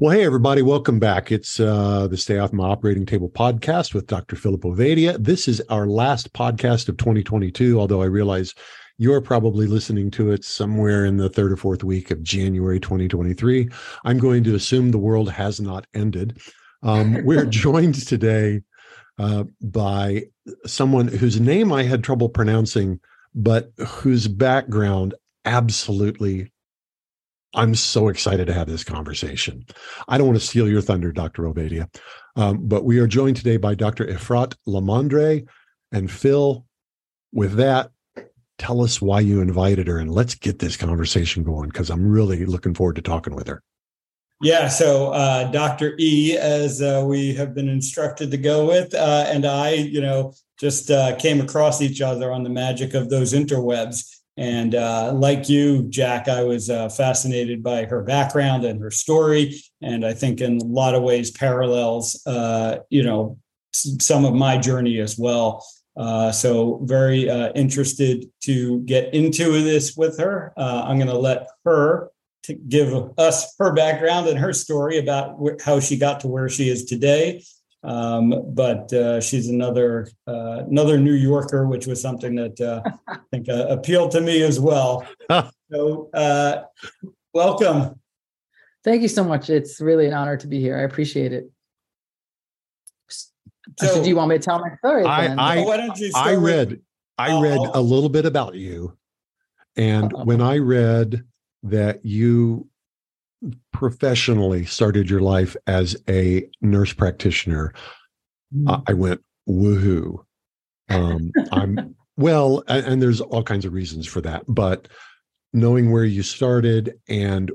[0.00, 1.30] Well, hey, everybody, welcome back.
[1.30, 4.34] It's uh, the Stay Off My Operating Table podcast with Dr.
[4.34, 5.16] Philip Ovadia.
[5.22, 8.56] This is our last podcast of 2022, although I realize
[8.98, 13.68] you're probably listening to it somewhere in the third or fourth week of January 2023.
[14.04, 16.40] I'm going to assume the world has not ended.
[16.82, 18.62] Um, we're joined today
[19.20, 20.24] uh, by
[20.66, 22.98] someone whose name I had trouble pronouncing,
[23.32, 25.14] but whose background
[25.44, 26.50] absolutely
[27.54, 29.64] I'm so excited to have this conversation.
[30.08, 31.44] I don't want to steal your thunder, Dr.
[31.44, 31.88] Ovadia,
[32.36, 34.06] um, but we are joined today by Dr.
[34.06, 35.46] Efrat LaMandre
[35.92, 36.66] and Phil.
[37.32, 37.90] With that,
[38.58, 42.44] tell us why you invited her and let's get this conversation going because I'm really
[42.46, 43.62] looking forward to talking with her.
[44.40, 45.94] Yeah, so uh, Dr.
[45.98, 50.34] E, as uh, we have been instructed to go with, uh, and I, you know,
[50.58, 54.13] just uh, came across each other on the magic of those interwebs.
[54.36, 59.60] And uh, like you, Jack, I was uh, fascinated by her background and her story.
[59.80, 63.38] And I think in a lot of ways parallels, uh, you know,
[63.72, 65.64] some of my journey as well.
[65.96, 70.52] Uh, so very uh, interested to get into this with her.
[70.56, 72.10] Uh, I'm going to let her
[72.44, 76.48] to give us her background and her story about wh- how she got to where
[76.48, 77.42] she is today.
[77.84, 83.18] Um, but uh, she's another uh, another New Yorker, which was something that uh, I
[83.30, 85.06] think uh, appealed to me as well.
[85.70, 86.62] so, uh,
[87.34, 88.00] welcome.
[88.82, 89.50] Thank you so much.
[89.50, 90.78] It's really an honor to be here.
[90.78, 91.50] I appreciate it.
[93.08, 95.04] So, so do you want me to tell my story?
[95.04, 96.80] I I, why don't you I read with,
[97.18, 98.96] I read a little bit about you,
[99.76, 100.24] and Uh-oh.
[100.24, 101.22] when I read
[101.64, 102.68] that you
[103.72, 107.72] professionally started your life as a nurse practitioner,
[108.66, 110.24] I- I went woohoo.
[110.88, 114.86] Um, I'm well, and, and there's all kinds of reasons for that, but
[115.52, 117.50] knowing where you started and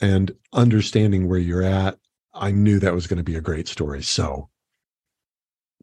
[0.00, 1.96] and understanding where you're at,
[2.34, 4.02] I knew that was going to be a great story.
[4.02, 4.48] So,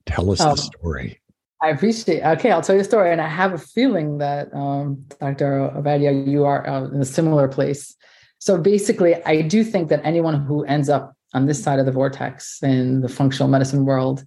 [0.06, 0.52] tell us Oh.
[0.52, 1.22] the story.
[1.62, 2.20] I appreciate.
[2.20, 2.26] It.
[2.26, 5.72] Okay, I'll tell you a story, and I have a feeling that um, Dr.
[5.76, 7.96] Ovadia, you are uh, in a similar place.
[8.40, 11.92] So basically, I do think that anyone who ends up on this side of the
[11.92, 14.26] vortex in the functional medicine world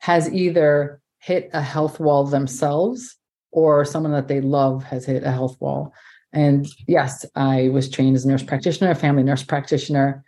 [0.00, 3.16] has either hit a health wall themselves
[3.52, 5.92] or someone that they love has hit a health wall.
[6.32, 10.24] And yes, I was trained as a nurse practitioner, a family nurse practitioner,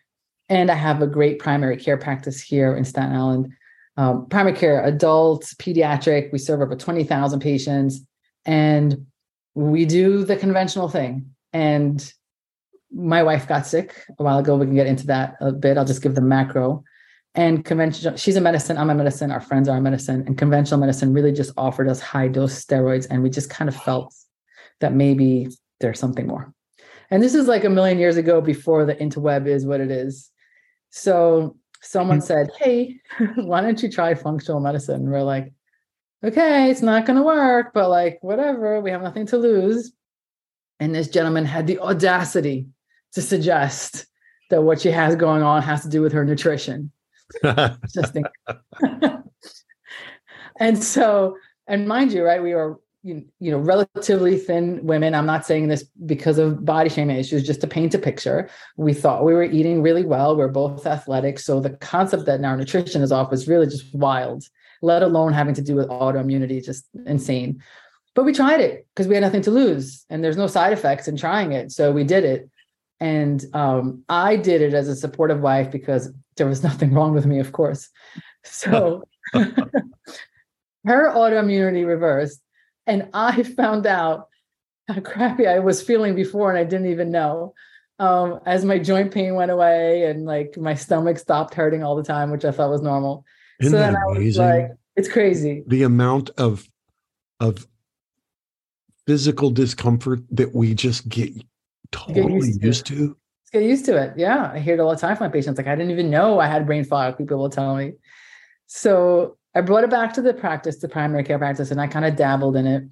[0.49, 3.53] and I have a great primary care practice here in Staten Island
[3.97, 6.33] um, primary care, adult, pediatric.
[6.33, 8.01] We serve over 20,000 patients
[8.45, 9.07] and
[9.55, 11.31] we do the conventional thing.
[11.53, 12.13] And
[12.95, 14.57] my wife got sick a while ago.
[14.57, 15.79] We can get into that a bit.
[15.79, 16.85] I'll just give the macro.
[17.35, 20.25] And conventional, she's a medicine, I'm a medicine, our friends are a medicine.
[20.27, 23.07] And conventional medicine really just offered us high dose steroids.
[23.09, 24.15] And we just kind of felt
[24.81, 25.49] that maybe
[25.81, 26.53] there's something more.
[27.11, 30.31] And this is like a million years ago before the interweb is what it is.
[30.91, 32.27] So someone mm-hmm.
[32.27, 33.01] said, Hey,
[33.37, 35.11] why don't you try functional medicine?
[35.11, 35.53] We're like,
[36.25, 39.93] okay, it's not going to work, but like, whatever, we have nothing to lose.
[40.79, 42.69] And this gentleman had the audacity
[43.13, 44.07] to suggest
[44.51, 46.91] that what she has going on has to do with her nutrition.
[47.43, 48.27] Just think.
[50.61, 51.37] and so,
[51.67, 55.15] and mind you, right, we were you, you know relatively thin women.
[55.15, 58.49] I'm not saying this because of body shaming issues just to paint a picture.
[58.77, 60.37] We thought we were eating really well.
[60.37, 61.41] We're both athletic.
[61.41, 64.45] So the concept that our nutrition is off was really just wild
[64.83, 67.63] let alone having to do with autoimmunity just insane.
[68.15, 71.09] But we tried it because we had nothing to lose and there's no side effects
[71.09, 71.73] in trying it.
[71.73, 72.51] So we did it
[73.03, 77.27] and um, i did it as a supportive wife because there was nothing wrong with
[77.27, 77.89] me of course
[78.45, 79.03] so
[79.33, 79.53] her
[80.85, 82.43] autoimmunity reversed
[82.87, 84.29] and I found out
[84.89, 87.55] how crappy I was feeling before, and I didn't even know.
[87.99, 92.03] Um, as my joint pain went away, and like my stomach stopped hurting all the
[92.03, 93.25] time, which I thought was normal.
[93.61, 94.45] Isn't so that then I was amazing?
[94.45, 96.69] like, "It's crazy." the amount of
[97.39, 97.67] of
[99.07, 101.33] physical discomfort that we just get
[101.93, 102.67] totally used to.
[102.67, 102.95] used to.
[102.97, 104.15] Let's get used to it.
[104.17, 105.57] Yeah, I hear it all the time from my patients.
[105.57, 107.19] Like, I didn't even know I had brain fog.
[107.19, 107.93] People will tell me.
[108.67, 112.05] So I brought it back to the practice, the primary care practice, and I kind
[112.05, 112.85] of dabbled in it.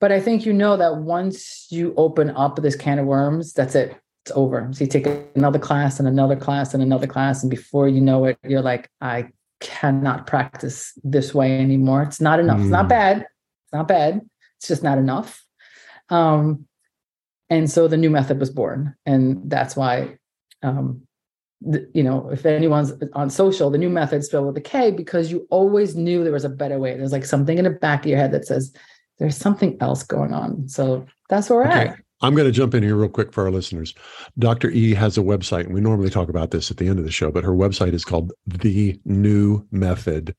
[0.00, 3.74] But I think you know that once you open up this can of worms, that's
[3.74, 3.96] it.
[4.24, 4.68] It's over.
[4.72, 8.26] So you take another class and another class and another class, and before you know
[8.26, 9.28] it, you're like, I
[9.60, 12.02] cannot practice this way anymore.
[12.02, 12.58] It's not enough.
[12.58, 12.62] Mm.
[12.62, 12.90] It's not mm.
[12.90, 13.18] bad.
[13.18, 14.20] It's not bad.
[14.58, 15.42] It's just not enough.
[16.08, 16.65] Um,
[17.48, 20.18] and so the new method was born, and that's why,
[20.62, 21.02] um,
[21.60, 25.30] the, you know, if anyone's on social, the new method spelled with a K because
[25.30, 26.96] you always knew there was a better way.
[26.96, 28.74] There's like something in the back of your head that says
[29.18, 30.68] there's something else going on.
[30.68, 31.88] So that's where we're okay.
[31.88, 31.98] at.
[32.22, 33.94] I'm going to jump in here real quick for our listeners.
[34.38, 34.70] Dr.
[34.70, 37.10] E has a website, and we normally talk about this at the end of the
[37.10, 40.34] show, but her website is called The New Method,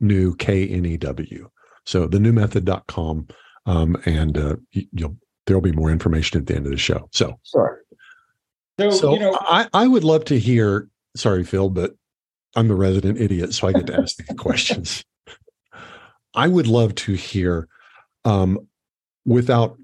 [0.00, 1.50] new K N E W.
[1.84, 3.28] So the newmethod.com.
[3.66, 7.08] Um, and uh, you'll there'll be more information at the end of the show.
[7.12, 7.82] So sure.
[8.78, 11.94] So, so you know, I, I would love to hear, sorry, Phil, but
[12.56, 15.04] I'm the resident idiot, so I get to ask the questions.
[16.34, 17.68] I would love to hear
[18.24, 18.68] um,
[19.24, 19.76] without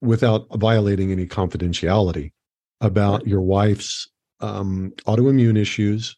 [0.00, 2.32] without violating any confidentiality
[2.80, 4.08] about your wife's
[4.40, 6.16] um, autoimmune issues,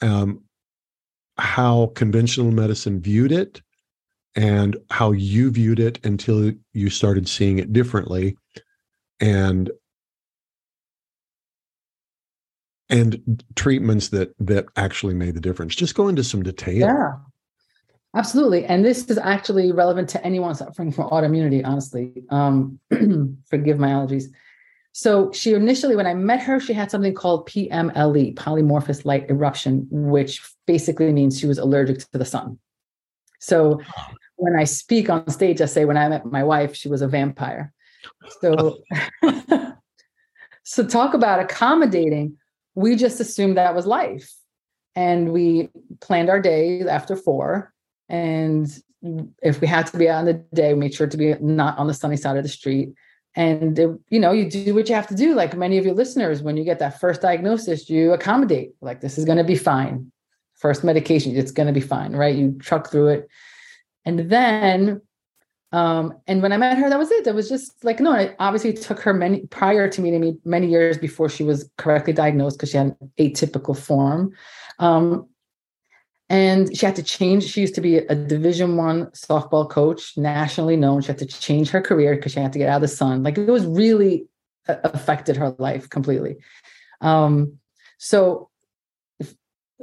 [0.00, 0.42] um,
[1.38, 3.62] how conventional medicine viewed it,
[4.34, 8.36] and how you viewed it until you started seeing it differently,
[9.20, 9.70] and
[12.88, 15.74] and treatments that that actually made the difference.
[15.74, 16.78] Just go into some detail.
[16.78, 17.12] Yeah.
[18.14, 18.66] Absolutely.
[18.66, 22.12] And this is actually relevant to anyone suffering from autoimmunity, honestly.
[22.28, 22.78] Um,
[23.48, 24.24] forgive my allergies.
[24.92, 29.86] So she initially, when I met her, she had something called PMLE, polymorphous light eruption,
[29.90, 32.58] which basically means she was allergic to the sun.
[33.40, 33.80] So
[34.42, 37.08] when I speak on stage, I say when I met my wife, she was a
[37.08, 37.72] vampire.
[38.40, 38.78] So,
[40.64, 42.36] so talk about accommodating.
[42.74, 44.32] We just assumed that was life.
[44.96, 47.72] And we planned our day after four
[48.08, 48.68] and
[49.42, 51.78] if we had to be out on the day, we made sure to be not
[51.78, 52.90] on the sunny side of the street.
[53.34, 55.34] And it, you know, you do what you have to do.
[55.34, 58.72] Like many of your listeners, when you get that first diagnosis, you accommodate.
[58.80, 60.12] Like this is going to be fine.
[60.54, 62.36] First medication, it's going to be fine, right?
[62.36, 63.28] You truck through it,
[64.04, 65.00] and then,
[65.72, 67.24] um, and when I met her, that was it.
[67.24, 68.14] That was just like no.
[68.14, 72.12] It obviously took her many prior to meeting me many years before she was correctly
[72.12, 74.32] diagnosed because she had an atypical form.
[74.78, 75.28] Um,
[76.32, 80.76] and she had to change she used to be a division one softball coach nationally
[80.76, 82.88] known she had to change her career because she had to get out of the
[82.88, 84.26] sun like it was really
[84.66, 86.36] affected her life completely
[87.02, 87.58] um,
[87.98, 88.48] so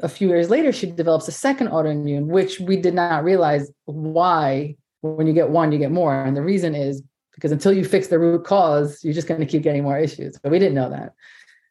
[0.02, 4.76] a few years later she develops a second autoimmune which we did not realize why
[5.02, 7.02] when you get one you get more and the reason is
[7.36, 10.38] because until you fix the root cause you're just going to keep getting more issues
[10.42, 11.14] but we didn't know that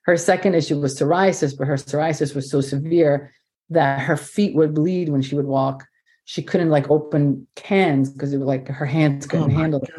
[0.02, 3.32] her second issue was psoriasis but her psoriasis was so severe
[3.70, 5.86] that her feet would bleed when she would walk.
[6.24, 9.90] She couldn't like open cans because it was like her hands couldn't oh handle it.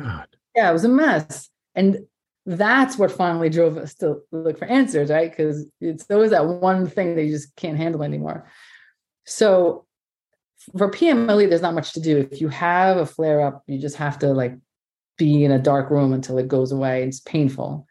[0.55, 1.49] Yeah, it was a mess.
[1.75, 2.05] And
[2.57, 5.29] that's what finally drove us to look for answers, right?
[5.29, 8.49] Because it's always that one thing that you just can't handle anymore.
[9.25, 9.85] So
[10.77, 12.27] for PMLE, there's not much to do.
[12.31, 14.57] If you have a flare up, you just have to like
[15.17, 17.03] be in a dark room until it goes away.
[17.03, 17.85] It's painful.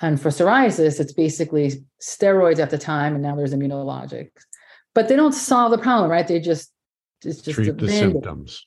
[0.00, 4.30] And for psoriasis, it's basically steroids at the time, and now there's immunologics
[4.98, 6.26] but they don't solve the problem, right?
[6.26, 6.72] They just
[7.24, 8.66] it's just treat the symptoms.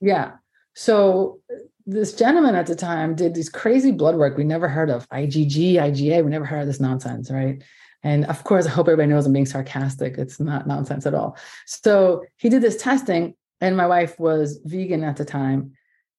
[0.00, 0.32] Yeah.
[0.74, 1.40] So
[1.88, 5.74] this gentleman at the time did these crazy blood work we never heard of IgG,
[5.74, 6.22] IgA.
[6.22, 7.62] We never heard of this nonsense, right?
[8.02, 10.18] And of course, I hope everybody knows I'm being sarcastic.
[10.18, 11.38] It's not nonsense at all.
[11.64, 15.72] So he did this testing, and my wife was vegan at the time.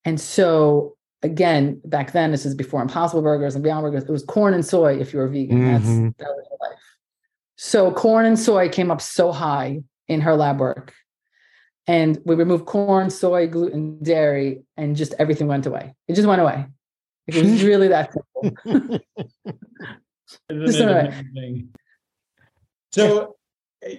[0.05, 4.03] And so again, back then, this is before Impossible Burgers and Beyond Burgers.
[4.03, 5.59] It was corn and soy if you were vegan.
[5.59, 6.05] Mm-hmm.
[6.05, 6.79] That's that was life.
[7.57, 10.95] So corn and soy came up so high in her lab work.
[11.89, 15.95] And we removed corn, soy, gluten, dairy, and just everything went away.
[16.07, 16.67] It just went away.
[17.25, 18.99] It was really that simple.
[22.91, 23.37] so,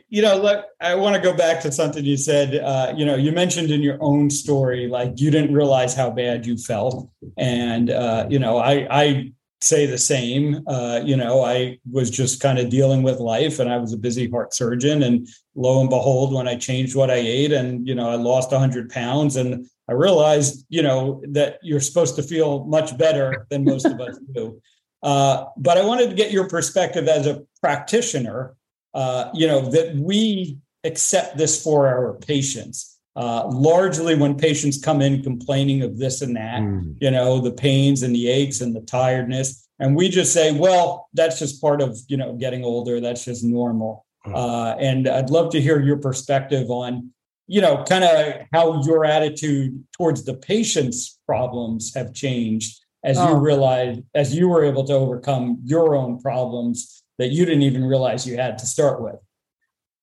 [0.08, 2.54] you know, look, I want to go back to something you said.
[2.54, 6.46] Uh, you know, you mentioned in your own story, like you didn't realize how bad
[6.46, 9.32] you felt, and uh, you know, I, I
[9.62, 10.62] say the same.
[10.66, 13.98] Uh, you know, I was just kind of dealing with life and I was a
[13.98, 15.02] busy heart surgeon.
[15.02, 18.52] And lo and behold, when I changed what I ate and, you know, I lost
[18.52, 23.64] 100 pounds and I realized, you know, that you're supposed to feel much better than
[23.64, 24.60] most of us do.
[25.02, 28.54] Uh, but I wanted to get your perspective as a practitioner,
[28.94, 35.02] uh, you know, that we accept this for our patients uh, largely when patients come
[35.02, 36.94] in complaining of this and that, mm.
[37.00, 39.68] you know, the pains and the aches and the tiredness.
[39.78, 43.00] And we just say, well, that's just part of, you know, getting older.
[43.00, 44.06] That's just normal.
[44.26, 44.32] Oh.
[44.32, 47.10] Uh, and I'd love to hear your perspective on,
[47.46, 53.30] you know, kind of how your attitude towards the patient's problems have changed as oh.
[53.30, 57.84] you realized, as you were able to overcome your own problems that you didn't even
[57.84, 59.16] realize you had to start with.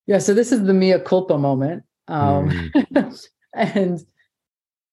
[0.07, 3.27] Yeah, so this is the mea culpa moment Um, mm.
[3.53, 4.05] and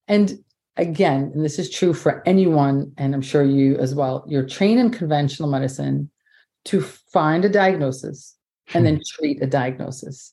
[0.08, 0.44] and
[0.76, 4.24] again, and this is true for anyone, and I'm sure you as well.
[4.28, 6.10] You're trained in conventional medicine
[6.66, 8.36] to find a diagnosis
[8.72, 10.32] and then treat a diagnosis.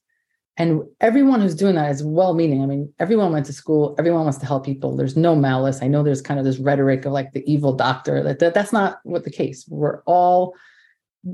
[0.57, 2.61] And everyone who's doing that is well meaning.
[2.61, 4.95] I mean, everyone went to school, everyone wants to help people.
[4.95, 5.81] There's no malice.
[5.81, 8.21] I know there's kind of this rhetoric of like the evil doctor.
[8.21, 9.65] That, that that's not what the case.
[9.67, 10.55] We're all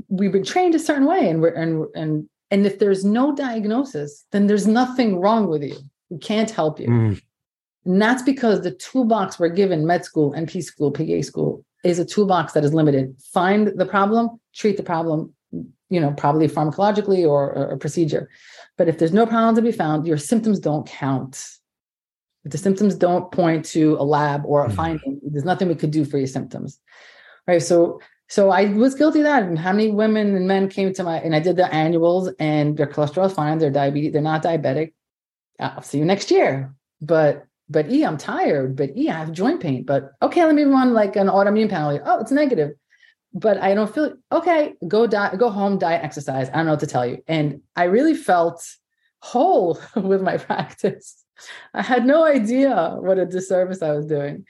[0.09, 4.25] we've been trained a certain way and we're and and and if there's no diagnosis,
[4.31, 5.77] then there's nothing wrong with you.
[6.09, 6.87] We can't help you.
[6.87, 7.21] Mm.
[7.85, 12.05] And that's because the toolbox we're given med school, NP school, PA school is a
[12.05, 13.15] toolbox that is limited.
[13.33, 15.33] Find the problem, treat the problem,
[15.89, 18.29] you know, probably pharmacologically or, or a procedure.
[18.77, 21.45] But if there's no problem to be found, your symptoms don't count.
[22.43, 24.75] If the symptoms don't point to a lab or a mm.
[24.75, 26.79] finding, there's nothing we could do for your symptoms.
[27.45, 27.61] Right.
[27.61, 29.43] So so I was guilty of that.
[29.43, 32.75] And how many women and men came to my and I did the annuals and
[32.75, 34.93] their cholesterol is fine, they're diabetes, they're not diabetic.
[35.59, 36.73] I'll see you next year.
[37.01, 38.75] But but E, I'm tired.
[38.75, 39.83] But E, I have joint pain.
[39.83, 41.99] But okay, let me run like an autoimmune panel.
[42.05, 42.71] Oh, it's negative.
[43.33, 44.73] But I don't feel okay.
[44.87, 46.49] Go diet, go home, diet, exercise.
[46.49, 47.23] I don't know what to tell you.
[47.27, 48.65] And I really felt
[49.19, 51.23] whole with my practice.
[51.73, 54.45] I had no idea what a disservice I was doing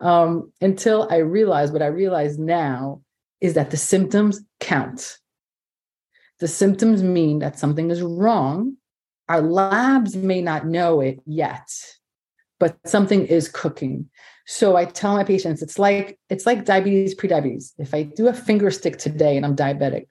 [0.00, 3.02] um, until I realized what I realize now
[3.44, 5.18] is that the symptoms count.
[6.40, 8.78] The symptoms mean that something is wrong.
[9.28, 11.68] Our labs may not know it yet,
[12.58, 14.08] but something is cooking.
[14.46, 17.74] So I tell my patients it's like it's like diabetes, pre-diabetes.
[17.76, 20.06] If I do a finger stick today and I'm diabetic,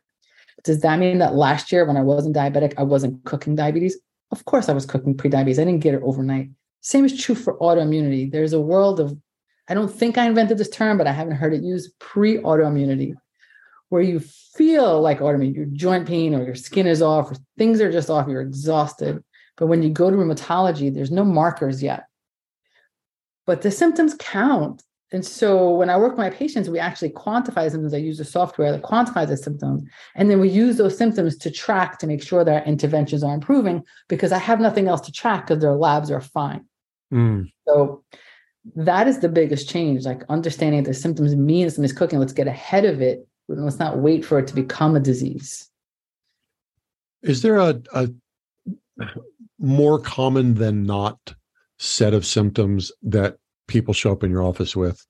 [0.63, 3.98] does that mean that last year when I wasn't diabetic, I wasn't cooking diabetes?
[4.30, 5.58] Of course I was cooking pre-diabetes.
[5.58, 6.52] I didn't get it overnight.
[6.82, 8.32] Same is true for autoimmunity.
[8.32, 9.18] There's a world of
[9.68, 13.16] I don't think I invented this term, but I haven't heard it used pre-autoimmunity,
[13.94, 17.80] where you feel like autoimmune, your joint pain or your skin is off, or things
[17.80, 19.24] are just off, you're exhausted.
[19.56, 22.08] But when you go to rheumatology, there's no markers yet.
[23.46, 24.82] But the symptoms count.
[25.12, 27.94] And so when I work with my patients, we actually quantify the symptoms.
[27.94, 29.84] I use the software that quantifies the symptoms.
[30.16, 33.36] And then we use those symptoms to track to make sure that our interventions are
[33.36, 36.66] improving because I have nothing else to track because their labs are fine.
[37.14, 37.52] Mm.
[37.68, 38.04] So
[38.74, 42.86] that is the biggest change like understanding the symptoms mean something's cooking let's get ahead
[42.86, 45.70] of it let's not wait for it to become a disease.
[47.22, 48.10] Is there a, a
[49.60, 51.36] more common than not
[51.80, 55.06] set of symptoms that people show up in your office with?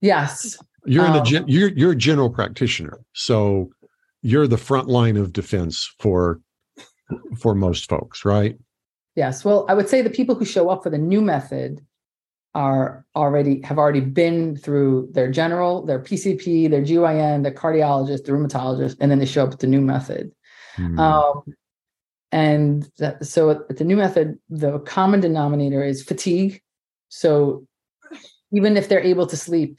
[0.00, 0.58] Yes.
[0.84, 3.70] You're um, in a um, you're you're a general practitioner so
[4.22, 6.40] you're the front line of defense for
[7.38, 8.56] for most folks right?
[9.14, 9.44] Yes.
[9.44, 11.84] Well i would say the people who show up for the new method
[12.56, 18.32] are already have already been through their general, their PCP, their GYN, their cardiologist, the
[18.32, 20.32] rheumatologist, and then they show up with the new method.
[20.78, 20.98] Mm.
[20.98, 21.42] Um,
[22.32, 26.62] and that, so at the new method, the common denominator is fatigue.
[27.10, 27.66] So
[28.52, 29.78] even if they're able to sleep,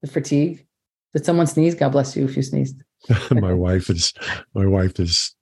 [0.00, 0.66] the fatigue.
[1.12, 1.74] Did someone sneeze?
[1.74, 2.82] God bless you if you sneezed.
[3.30, 4.14] my wife is
[4.54, 5.34] my wife is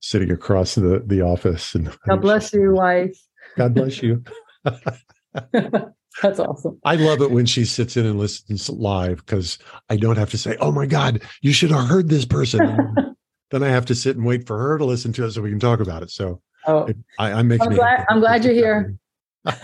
[0.00, 3.18] sitting across the the office and God bless you, wife.
[3.58, 4.24] God bless you.
[6.22, 6.78] That's awesome.
[6.84, 9.58] I love it when she sits in and listens live because
[9.90, 12.94] I don't have to say, "Oh my God, you should have heard this person."
[13.50, 15.50] then I have to sit and wait for her to listen to it so we
[15.50, 16.10] can talk about it.
[16.10, 17.68] So, oh, it, I, I'm making.
[17.68, 18.96] I'm glad, I'm glad you're here.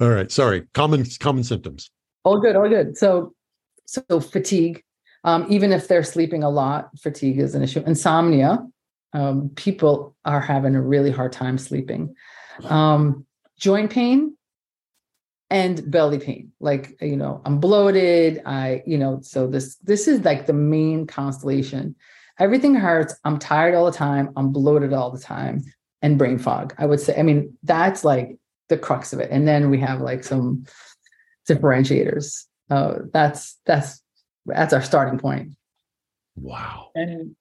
[0.00, 0.30] all right.
[0.30, 0.66] Sorry.
[0.74, 1.90] Common common symptoms.
[2.22, 2.56] All good.
[2.56, 2.96] All good.
[2.96, 3.34] So,
[3.86, 4.82] so fatigue.
[5.24, 7.82] Um, even if they're sleeping a lot, fatigue is an issue.
[7.86, 8.66] Insomnia.
[9.12, 12.14] Um, people are having a really hard time sleeping.
[12.64, 13.26] Um,
[13.58, 14.36] joint pain
[15.50, 16.52] and belly pain.
[16.60, 18.42] Like you know i'm bloated.
[18.44, 21.96] I you know so this this is like the main constellation.
[22.38, 23.14] Everything hurts.
[23.24, 24.30] I'm tired all the time.
[24.36, 25.62] I'm bloated all the time
[26.02, 27.18] and brain fog i would say.
[27.18, 28.36] I mean that's like
[28.68, 29.30] the crux of it.
[29.30, 30.64] And then we have like some
[31.48, 32.44] differentiators.
[32.70, 34.02] Uh, that's that's
[34.46, 35.52] that's our starting point.
[36.36, 36.90] Wow.
[36.94, 37.36] And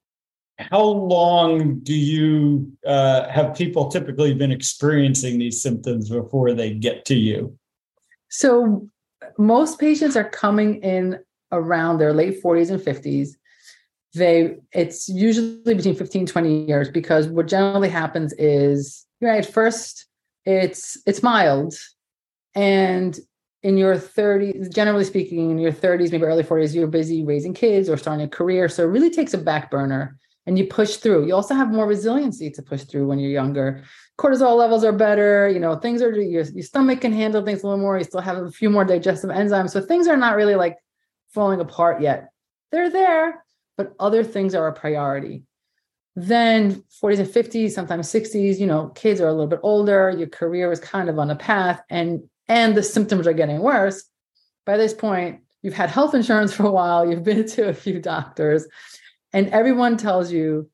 [0.58, 7.06] how long do you uh, have people typically been experiencing these symptoms before they get
[7.06, 7.58] to you
[8.34, 8.90] so
[9.38, 11.20] most patients are coming in
[11.52, 13.30] around their late 40s and 50s.
[14.16, 20.08] They it's usually between 15 20 years because what generally happens is right first
[20.46, 21.76] it's it's mild.
[22.56, 23.20] And
[23.62, 27.88] in your 30s generally speaking in your 30s maybe early 40s you're busy raising kids
[27.88, 28.68] or starting a career.
[28.68, 31.88] So it really takes a back burner and you push through you also have more
[31.88, 33.84] resiliency to push through when you're younger
[34.18, 35.50] cortisol levels are better.
[35.50, 37.98] You know, things are your, your stomach can handle things a little more.
[37.98, 39.72] You still have a few more digestive enzymes.
[39.72, 40.78] So things are not really like
[41.30, 42.30] falling apart yet.
[42.72, 43.44] They're there,
[43.78, 45.44] but other things are a priority.
[46.16, 50.28] Then 40s and 50s, sometimes 60s, you know, kids are a little bit older, your
[50.28, 54.04] career is kind of on a path and and the symptoms are getting worse.
[54.66, 58.00] By this point, you've had health insurance for a while, you've been to a few
[58.00, 58.68] doctors,
[59.34, 60.70] and everyone tells you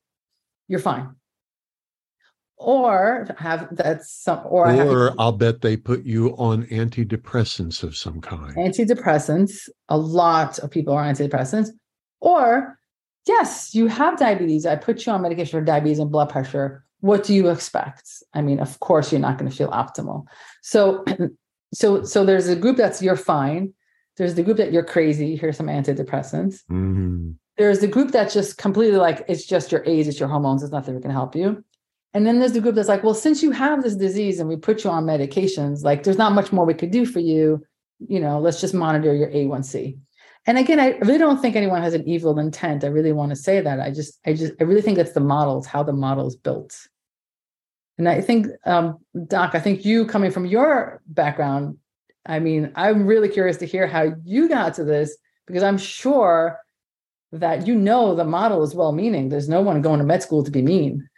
[0.68, 1.14] you're fine.
[2.56, 8.20] Or have that's some or, or I'll bet they put you on antidepressants of some
[8.20, 8.54] kind.
[8.54, 11.70] Antidepressants, a lot of people are antidepressants.
[12.20, 12.78] Or
[13.26, 14.66] yes, you have diabetes.
[14.66, 16.84] I put you on medication for diabetes and blood pressure.
[17.00, 18.08] What do you expect?
[18.34, 20.24] I mean, of course, you're not going to feel optimal.
[20.62, 21.02] So,
[21.74, 23.72] so, so there's a group that's you're fine.
[24.18, 25.34] There's the group that you're crazy.
[25.34, 26.56] Here's some antidepressants.
[26.70, 27.30] Mm-hmm.
[27.60, 30.62] There's the group that's just completely like it's just your age, it's your hormones.
[30.62, 31.62] It's nothing we can help you.
[32.14, 34.56] And then there's the group that's like, well, since you have this disease and we
[34.56, 37.62] put you on medications, like there's not much more we could do for you.
[38.08, 39.98] You know, let's just monitor your A1C
[40.46, 43.36] and again i really don't think anyone has an evil intent i really want to
[43.36, 46.26] say that i just i just i really think it's the models how the model
[46.26, 46.76] is built
[47.98, 51.76] and i think um, doc i think you coming from your background
[52.26, 56.58] i mean i'm really curious to hear how you got to this because i'm sure
[57.32, 60.42] that you know the model is well meaning there's no one going to med school
[60.42, 61.08] to be mean.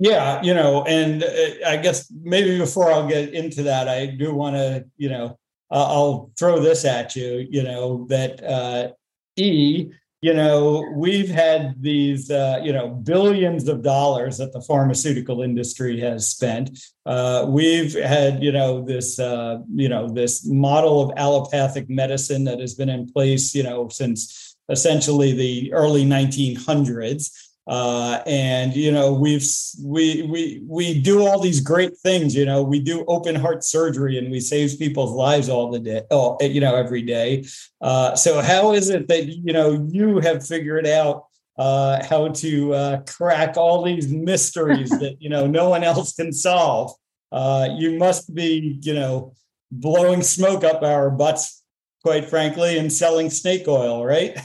[0.00, 4.32] Yeah you know and uh, i guess maybe before i'll get into that i do
[4.32, 5.36] want to you know
[5.70, 8.92] uh, I'll throw this at you, you know, that uh,
[9.36, 15.42] E, you know, we've had these, uh, you know, billions of dollars that the pharmaceutical
[15.42, 16.76] industry has spent.
[17.06, 22.58] Uh, we've had, you know, this, uh, you know, this model of allopathic medicine that
[22.58, 27.30] has been in place, you know, since essentially the early 1900s.
[27.68, 29.46] Uh, and you know we've
[29.84, 34.16] we we we do all these great things you know we do open heart surgery
[34.16, 37.44] and we save people's lives all the day oh you know every day.
[37.82, 41.26] Uh, so how is it that you know you have figured out
[41.58, 46.32] uh, how to uh, crack all these mysteries that you know no one else can
[46.32, 46.94] solve?
[47.30, 49.34] Uh, you must be you know
[49.70, 51.62] blowing smoke up our butts
[52.02, 54.38] quite frankly and selling snake oil right?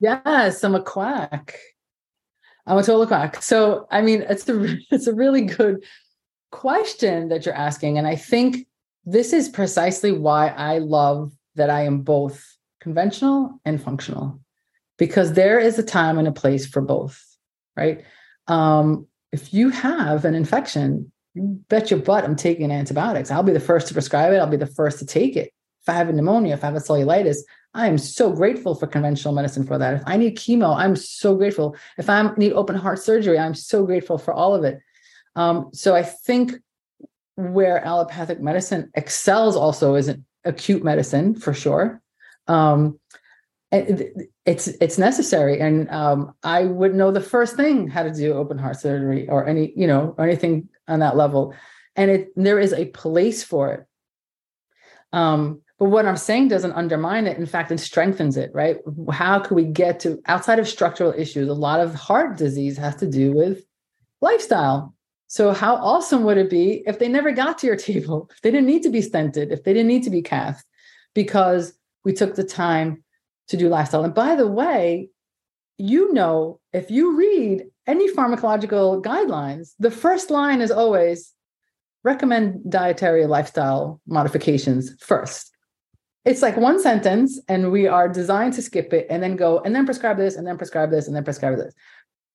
[0.00, 1.58] Yes i'm a quack
[2.68, 3.42] I'm a total quack.
[3.42, 5.84] So, I mean, it's a it's a really good
[6.52, 8.66] question that you're asking, and I think
[9.04, 12.44] this is precisely why I love that I am both
[12.80, 14.38] conventional and functional,
[14.98, 17.20] because there is a time and a place for both,
[17.76, 18.04] right?
[18.46, 23.30] Um, if you have an infection, you bet your butt I'm taking antibiotics.
[23.30, 24.38] I'll be the first to prescribe it.
[24.38, 25.52] I'll be the first to take it.
[25.82, 27.38] If I have a pneumonia, if I have a cellulitis,
[27.74, 29.94] I am so grateful for conventional medicine for that.
[29.94, 31.76] If I need chemo, I'm so grateful.
[31.96, 34.80] If I need open heart surgery, I'm so grateful for all of it.
[35.36, 36.54] Um, so I think
[37.36, 40.12] where allopathic medicine excels also is
[40.44, 42.02] acute medicine for sure.
[42.48, 42.98] Um,
[43.70, 48.56] it's it's necessary, and um, I would know the first thing how to do open
[48.56, 51.54] heart surgery or any you know or anything on that level,
[51.94, 53.86] and it there is a place for it.
[55.12, 57.38] Um, but what I'm saying doesn't undermine it.
[57.38, 58.78] In fact, it strengthens it, right?
[59.12, 61.48] How can we get to outside of structural issues?
[61.48, 63.62] A lot of heart disease has to do with
[64.20, 64.94] lifestyle.
[65.28, 68.50] So, how awesome would it be if they never got to your table, if they
[68.50, 70.64] didn't need to be stented, if they didn't need to be cathed,
[71.14, 73.04] because we took the time
[73.48, 74.04] to do lifestyle?
[74.04, 75.10] And by the way,
[75.76, 81.32] you know, if you read any pharmacological guidelines, the first line is always
[82.02, 85.54] recommend dietary lifestyle modifications first
[86.24, 89.74] it's like one sentence and we are designed to skip it and then go and
[89.74, 91.74] then prescribe this and then prescribe this and then prescribe this.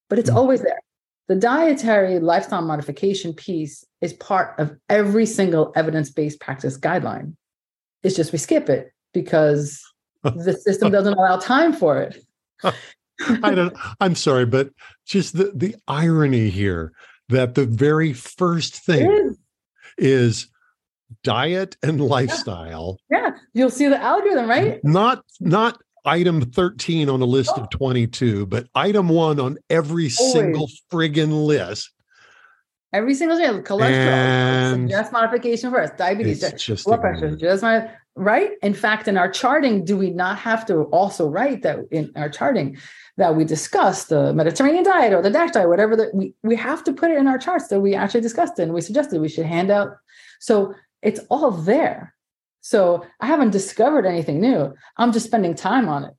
[0.09, 0.37] But it's mm-hmm.
[0.37, 0.79] always there.
[1.27, 7.35] The dietary lifestyle modification piece is part of every single evidence-based practice guideline.
[8.03, 9.81] It's just we skip it because
[10.23, 12.23] the system doesn't allow time for it.
[13.41, 14.69] I don't i'm sorry but
[15.05, 16.93] just the the irony here
[17.29, 19.35] that the very first thing
[19.97, 20.47] is
[21.23, 22.97] diet and lifestyle.
[23.11, 23.31] Yeah.
[23.53, 24.83] You'll see the algorithm, right?
[24.83, 27.61] Not not item 13 on a list oh.
[27.61, 30.33] of 22, but item one on every Always.
[30.33, 31.91] single friggin' list.
[32.91, 38.51] Every single day, cholesterol, and just modification first, diabetes, just, blood pressure, just my right.
[38.61, 42.29] In fact, in our charting, do we not have to also write that in our
[42.29, 42.77] charting
[43.17, 46.83] that we discussed the Mediterranean diet or the DASH diet, whatever that we we have
[46.83, 49.27] to put it in our charts that we actually discussed it and we suggested we
[49.27, 49.97] should hand out.
[50.39, 52.15] So it's all there.
[52.61, 54.73] So I haven't discovered anything new.
[54.97, 56.13] I'm just spending time on it.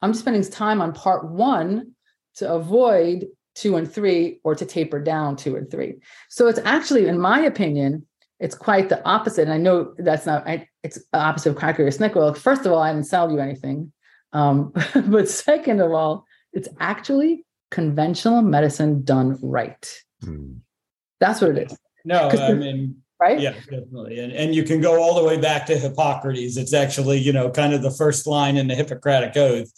[0.00, 1.92] I'm just spending time on part one
[2.36, 5.96] to avoid two and three or to taper down two and three.
[6.30, 8.06] So it's actually, in my opinion,
[8.40, 9.42] it's quite the opposite.
[9.42, 12.32] And I know that's not, I, it's opposite of cracker or snake oil.
[12.34, 13.92] First of all, I didn't sell you anything.
[14.32, 14.72] Um,
[15.06, 20.02] but second of all, it's actually conventional medicine done right.
[20.22, 20.54] Hmm.
[21.20, 21.78] That's what it is.
[22.04, 23.38] No, I mean, Right?
[23.46, 24.14] yeah, definitely.
[24.22, 26.56] And and you can go all the way back to Hippocrates.
[26.62, 29.70] It's actually, you know, kind of the first line in the Hippocratic Oath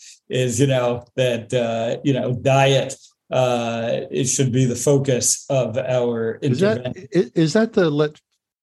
[0.42, 0.88] is, you know,
[1.20, 2.90] that uh, you know, diet
[3.30, 7.08] uh it should be the focus of our Is that intervention.
[7.20, 8.12] i- is that the let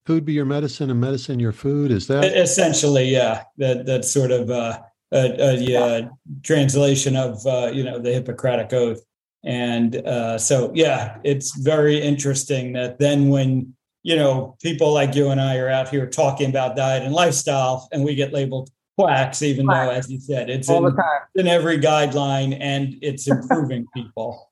[0.07, 1.87] food be your medicine and medicine your food?
[1.91, 3.35] Is that Essentially, yeah.
[3.57, 4.79] That that's sort of uh,
[5.11, 6.01] a, a uh,
[6.43, 9.01] translation of uh, you know the Hippocratic Oath.
[9.43, 15.29] And uh, so, yeah, it's very interesting that then when you know people like you
[15.29, 19.41] and I are out here talking about diet and lifestyle, and we get labeled quacks,
[19.41, 21.21] even though, as you said, it's All the in, time.
[21.35, 24.51] in every guideline and it's improving people.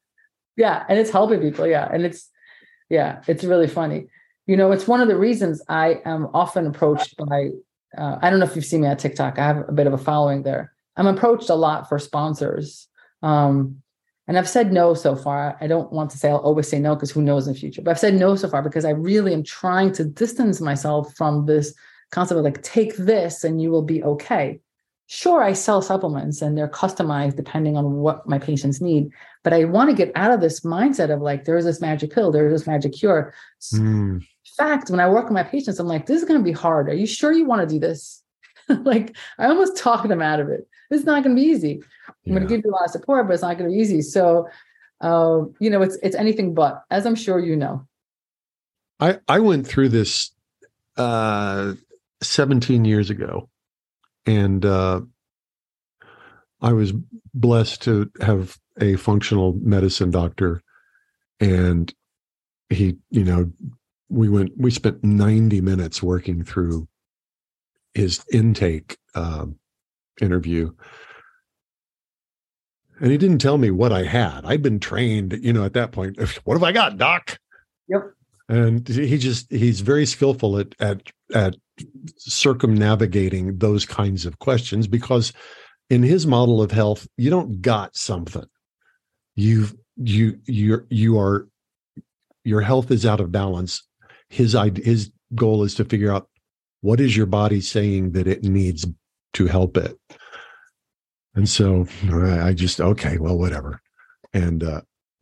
[0.57, 0.85] Yeah.
[0.89, 1.67] And it's helping people.
[1.67, 1.87] Yeah.
[1.91, 2.29] And it's,
[2.89, 4.07] yeah, it's really funny.
[4.47, 7.49] You know, it's one of the reasons I am often approached by,
[7.97, 9.37] uh, I don't know if you've seen me at TikTok.
[9.37, 10.73] I have a bit of a following there.
[10.97, 12.87] I'm approached a lot for sponsors.
[13.21, 13.81] Um,
[14.29, 15.57] and I've said no so far.
[15.59, 17.81] I don't want to say I'll always say no because who knows in the future.
[17.81, 21.47] But I've said no so far because I really am trying to distance myself from
[21.47, 21.73] this
[22.11, 24.59] concept of like, take this and you will be okay.
[25.07, 29.09] Sure, I sell supplements and they're customized depending on what my patients need.
[29.43, 32.31] But I want to get out of this mindset of like, there's this magic pill,
[32.31, 33.33] there's this magic cure.
[33.73, 34.17] In hmm.
[34.59, 36.87] fact, when I work with my patients, I'm like, this is going to be hard.
[36.87, 38.21] Are you sure you want to do this?
[38.69, 40.67] like, I almost talk them out of it.
[40.91, 41.81] It's not going to be easy.
[42.25, 43.81] I'm going to give you a lot of support, but it's not going to be
[43.81, 44.01] easy.
[44.01, 44.47] So,
[45.01, 47.87] uh, you know, it's it's anything but, as I'm sure you know.
[48.99, 50.31] I I went through this
[50.97, 51.73] uh
[52.21, 53.49] 17 years ago
[54.25, 55.01] and uh
[56.61, 56.91] I was
[57.33, 60.61] blessed to have a functional medicine doctor
[61.39, 61.93] and
[62.69, 63.51] he you know
[64.09, 66.87] we went we spent 90 minutes working through
[67.93, 69.55] his intake um
[70.21, 70.71] interview
[72.99, 74.45] and he didn't tell me what I had.
[74.45, 76.17] I'd been trained, you know, at that point.
[76.43, 77.37] What have I got, doc?
[77.87, 78.13] Yep.
[78.49, 81.01] and he just he's very skillful at at
[81.33, 81.55] at
[82.17, 85.33] circumnavigating those kinds of questions because
[85.89, 88.45] in his model of health you don't got something
[89.35, 91.47] you've you you're you are
[92.43, 93.83] your health is out of balance
[94.29, 96.27] his his goal is to figure out
[96.81, 98.85] what is your body saying that it needs
[99.33, 99.97] to help it
[101.35, 103.81] and so i just okay well whatever
[104.33, 104.81] and uh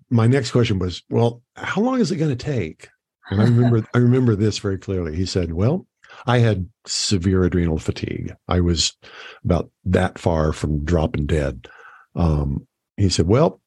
[0.09, 2.89] my next question was well how long is it going to take
[3.29, 5.15] and I remember I remember this very clearly.
[5.15, 5.85] He said, "Well,
[6.25, 8.33] I had severe adrenal fatigue.
[8.47, 8.93] I was
[9.43, 11.67] about that far from dropping dead."
[12.15, 13.61] Um, he said, "Well,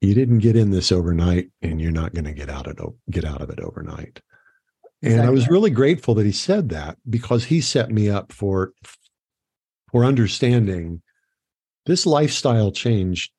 [0.00, 2.94] you didn't get in this overnight, and you're not going to get out of it
[3.10, 4.20] get out of it overnight."
[5.00, 8.72] And I was really grateful that he said that because he set me up for
[9.92, 11.02] for understanding
[11.88, 13.32] this lifestyle change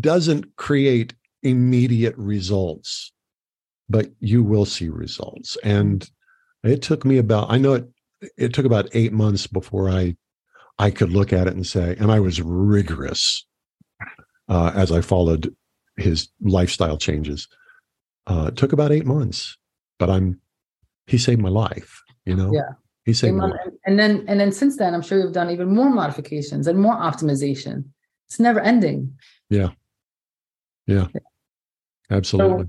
[0.00, 3.12] doesn't create immediate results
[3.90, 5.58] but you will see results.
[5.64, 6.08] And
[6.62, 7.88] it took me about, I know it,
[8.38, 10.16] it took about eight months before I,
[10.78, 13.44] I could look at it and say, and I was rigorous
[14.48, 15.54] uh, as I followed
[15.96, 17.48] his lifestyle changes.
[18.26, 19.58] Uh, it took about eight months,
[19.98, 20.40] but I'm,
[21.08, 22.52] he saved my life, you know?
[22.54, 22.70] Yeah.
[23.04, 25.74] He saved my And, and then and then since then, I'm sure you've done even
[25.74, 27.84] more modifications and more optimization.
[28.28, 29.18] It's never ending.
[29.48, 29.70] Yeah.
[30.86, 31.06] Yeah.
[32.10, 32.66] Absolutely.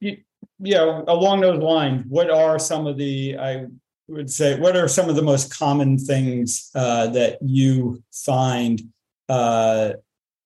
[0.00, 0.18] you
[0.60, 3.66] know, along those lines, what are some of the, I
[4.08, 8.82] would say, what are some of the most common things uh, that you find
[9.28, 9.94] uh,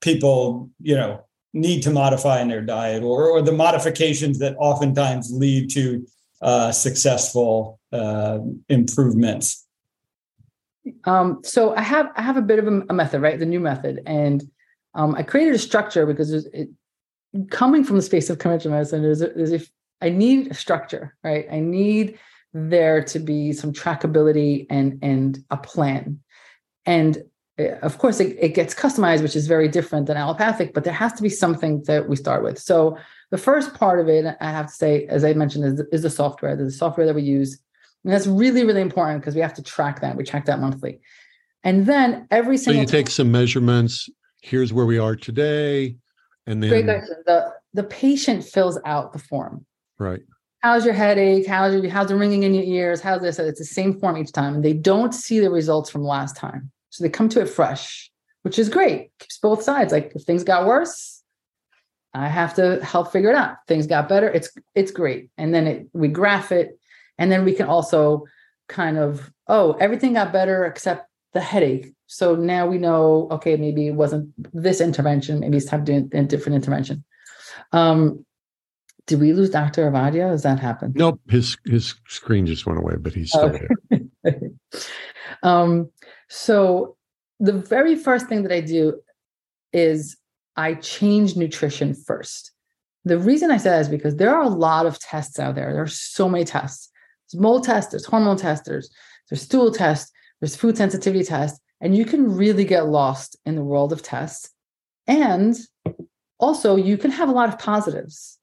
[0.01, 5.31] people, you know, need to modify in their diet or, or the modifications that oftentimes
[5.33, 6.07] lead to
[6.43, 9.67] uh, successful uh, improvements?
[11.05, 13.39] Um, so I have I have a bit of a, a method, right?
[13.39, 14.43] The new method, and
[14.95, 16.71] um, I created a structure because it,
[17.51, 19.71] coming from the space of conventional medicine, there's, a, there's if
[20.01, 21.47] I need a structure, right?
[21.51, 22.19] I need
[22.55, 26.21] there to be some trackability and and a plan,
[26.87, 27.19] and
[27.59, 30.73] uh, of course it, it gets customized, which is very different than allopathic.
[30.73, 32.59] But there has to be something that we start with.
[32.59, 32.97] So
[33.31, 36.11] the first part of it, I have to say, as I mentioned, is, is the
[36.11, 36.57] software.
[36.57, 37.59] The software that we use
[38.09, 40.17] and that's really, really important because we have to track that.
[40.17, 40.99] We track that monthly.
[41.63, 44.09] And then every single So you take some measurements.
[44.41, 45.95] Here's where we are today.
[46.47, 47.17] And great then, question.
[47.27, 49.67] The the patient fills out the form.
[49.99, 50.23] right.
[50.61, 51.47] How's your headache?
[51.47, 53.03] How's your how's the ringing in your ears?
[53.03, 53.39] How's this?
[53.39, 54.55] It's the same form each time.
[54.55, 56.71] And they don't see the results from last time.
[56.89, 59.11] So they come to it fresh, which is great.
[59.19, 59.93] Keeps both sides.
[59.93, 61.23] Like if things got worse,
[62.15, 63.57] I have to help figure it out.
[63.67, 64.31] Things got better.
[64.31, 65.29] It's it's great.
[65.37, 66.78] And then it we graph it.
[67.19, 68.25] And then we can also
[68.69, 71.93] kind of, oh, everything got better except the headache.
[72.07, 76.19] So now we know, okay, maybe it wasn't this intervention, maybe it's time to do
[76.19, 77.05] a different intervention.
[77.73, 78.25] Um,
[79.07, 79.91] did we lose Dr.
[79.91, 80.29] Ovadia?
[80.31, 80.95] Has that happened?
[80.95, 81.19] Nope.
[81.29, 83.67] His his screen just went away, but he's still okay.
[84.23, 84.41] there.
[85.43, 85.91] um,
[86.29, 86.97] so
[87.41, 89.01] the very first thing that I do
[89.73, 90.17] is
[90.57, 92.53] I change nutrition first.
[93.05, 95.73] The reason I say that is because there are a lot of tests out there.
[95.73, 96.91] There are so many tests.
[97.31, 98.91] There's mole tests, there's hormone tests, there's,
[99.29, 100.11] there's stool tests,
[100.41, 104.51] there's food sensitivity tests, and you can really get lost in the world of tests.
[105.07, 105.57] And
[106.39, 108.39] also, you can have a lot of positives,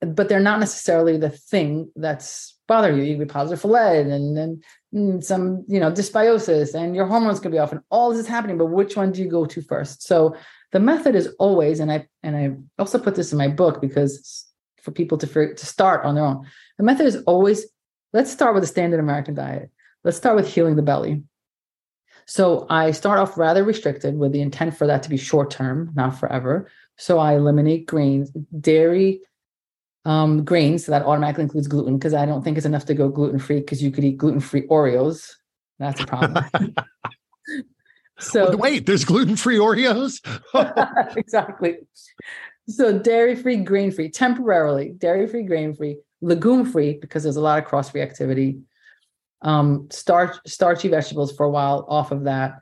[0.00, 3.04] but they're not necessarily the thing that's bothering you.
[3.04, 7.40] You can be positive for lead and then some, you know, dysbiosis, and your hormones
[7.40, 8.58] could be off, and all this is happening.
[8.58, 10.02] But which one do you go to first?
[10.02, 10.36] So
[10.72, 14.46] the method is always, and I and I also put this in my book because
[14.82, 16.46] for people to to start on their own.
[16.78, 17.66] The method is always
[18.12, 19.70] let's start with the standard American diet.
[20.04, 21.22] Let's start with healing the belly.
[22.26, 25.92] So I start off rather restricted with the intent for that to be short term,
[25.94, 26.68] not forever.
[26.96, 29.20] So I eliminate grains, dairy,
[30.04, 30.86] um, grains.
[30.86, 33.60] So that automatically includes gluten because I don't think it's enough to go gluten free
[33.60, 35.32] because you could eat gluten free Oreos.
[35.78, 36.44] That's a problem.
[38.18, 40.20] so wait, there's gluten free Oreos.
[41.16, 41.78] exactly.
[42.68, 47.40] So dairy free, grain free, temporarily dairy free, grain free, legume free because there's a
[47.40, 48.60] lot of cross reactivity
[49.42, 52.60] um, starch, starchy vegetables for a while off of that.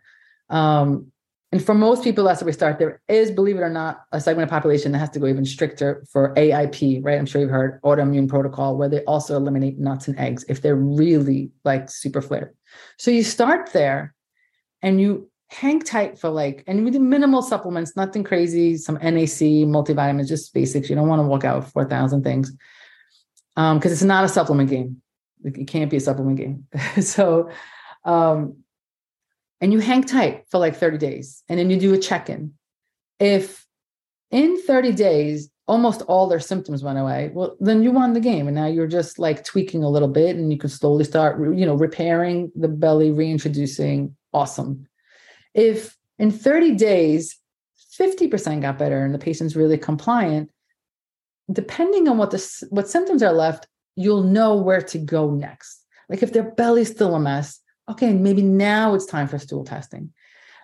[0.50, 1.10] Um,
[1.52, 2.80] and for most people, that's where we start.
[2.80, 5.44] There is, believe it or not, a segment of population that has to go even
[5.44, 7.16] stricter for AIP, right?
[7.16, 10.74] I'm sure you've heard autoimmune protocol, where they also eliminate nuts and eggs if they're
[10.74, 12.54] really like super flared.
[12.98, 14.14] So you start there
[14.82, 20.26] and you hang tight for like, and do minimal supplements, nothing crazy, some NAC, multivitamins,
[20.26, 20.90] just basics.
[20.90, 22.52] You don't want to walk out with 4,000 things
[23.54, 25.00] because um, it's not a supplement game.
[25.44, 26.66] It can't be a supplement game.
[27.02, 27.50] so,
[28.04, 28.56] um,
[29.60, 32.54] and you hang tight for like 30 days and then you do a check in.
[33.20, 33.64] If
[34.30, 38.46] in 30 days, almost all their symptoms went away, well, then you won the game.
[38.48, 41.64] And now you're just like tweaking a little bit and you can slowly start, you
[41.64, 44.16] know, repairing the belly, reintroducing.
[44.32, 44.86] Awesome.
[45.54, 47.38] If in 30 days,
[47.98, 50.50] 50% got better and the patient's really compliant,
[51.50, 55.84] depending on what the what symptoms are left, you'll know where to go next.
[56.08, 60.12] Like if their belly's still a mess, okay, maybe now it's time for stool testing.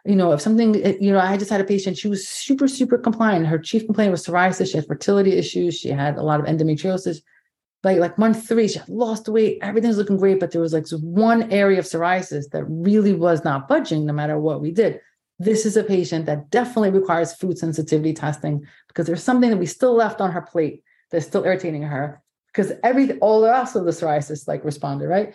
[0.04, 2.66] You know, if something, eh, you know, I just had a patient, she was super,
[2.66, 3.46] super compliant.
[3.46, 4.70] Her chief complaint was psoriasis.
[4.70, 5.78] She had fertility issues.
[5.78, 7.18] She had a lot of endometriosis.
[7.82, 9.58] Like, like month three, she had lost weight.
[9.62, 13.68] Everything's looking great, but there was like one area of psoriasis that really was not
[13.68, 15.00] budging no matter what we did.
[15.40, 19.64] This is a patient that definitely requires food sensitivity testing because there's something that we
[19.64, 23.86] still left on her plate that's still irritating her because every all the rest of
[23.86, 25.34] the psoriasis like responded, right?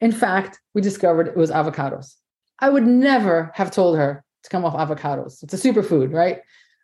[0.00, 2.14] In fact, we discovered it was avocados.
[2.60, 5.42] I would never have told her to come off avocados.
[5.42, 6.40] It's a superfood, right?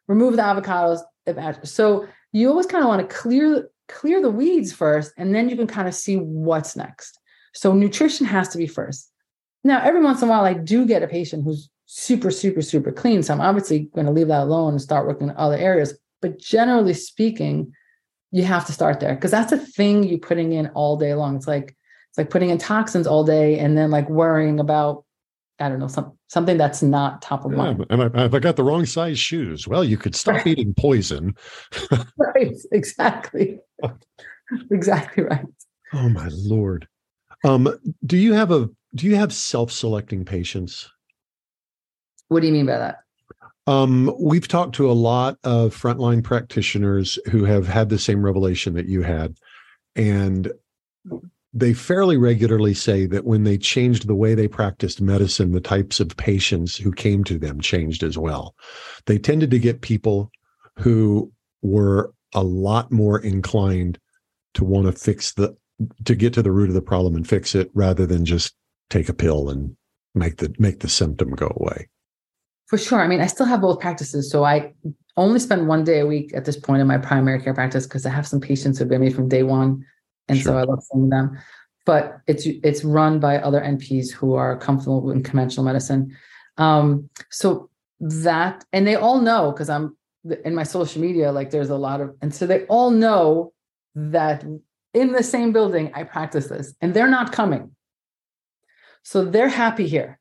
[0.09, 1.01] Remove the avocados.
[1.64, 5.55] So you always kind of want to clear clear the weeds first, and then you
[5.55, 7.21] can kind of see what's next.
[7.55, 9.12] So nutrition has to be first.
[9.62, 12.92] Now, every once in a while, I do get a patient who's super, super, super
[12.92, 13.22] clean.
[13.22, 15.98] So I'm obviously going to leave that alone and start working in other areas.
[16.20, 17.72] But generally speaking,
[18.31, 21.35] you have to start there because that's a thing you're putting in all day long.
[21.35, 21.74] It's like
[22.11, 25.05] it's like putting in toxins all day and then like worrying about
[25.59, 27.87] I don't know some, something that's not top of yeah, mind.
[27.88, 29.66] And I, have I got the wrong size shoes?
[29.66, 31.35] Well, you could stop eating poison.
[32.18, 32.55] right.
[32.70, 33.61] Exactly.
[34.70, 35.46] exactly right.
[35.94, 36.87] Oh my lord.
[37.44, 37.74] Um,
[38.05, 40.90] do you have a do you have self-selecting patients?
[42.29, 42.99] What do you mean by that?
[43.67, 48.75] Um, we've talked to a lot of frontline practitioners who have had the same revelation
[48.75, 49.37] that you had.
[49.95, 50.51] And
[51.53, 56.01] they fairly regularly say that when they changed the way they practiced medicine, the types
[56.01, 58.55] of patients who came to them changed as well.
[59.07, 60.31] They tended to get people
[60.79, 63.99] who were a lot more inclined
[64.55, 65.57] to want to fix the
[66.05, 68.55] to get to the root of the problem and fix it rather than just
[68.91, 69.77] take a pill and
[70.14, 71.88] make the make the symptom go away.
[72.68, 73.00] For sure.
[73.00, 74.31] I mean, I still have both practices.
[74.31, 74.74] So I
[75.16, 78.04] only spend one day a week at this point in my primary care practice because
[78.04, 79.85] I have some patients who've been with me from day one.
[80.28, 80.52] And sure.
[80.52, 81.38] so I love seeing them.
[81.87, 86.14] But it's it's run by other NPs who are comfortable in conventional medicine.
[86.59, 89.96] Um, so that and they all know because I'm
[90.44, 93.54] in my social media, like there's a lot of and so they all know
[93.94, 94.44] that
[94.92, 97.74] in the same building I practice this and they're not coming.
[99.02, 100.17] So they're happy here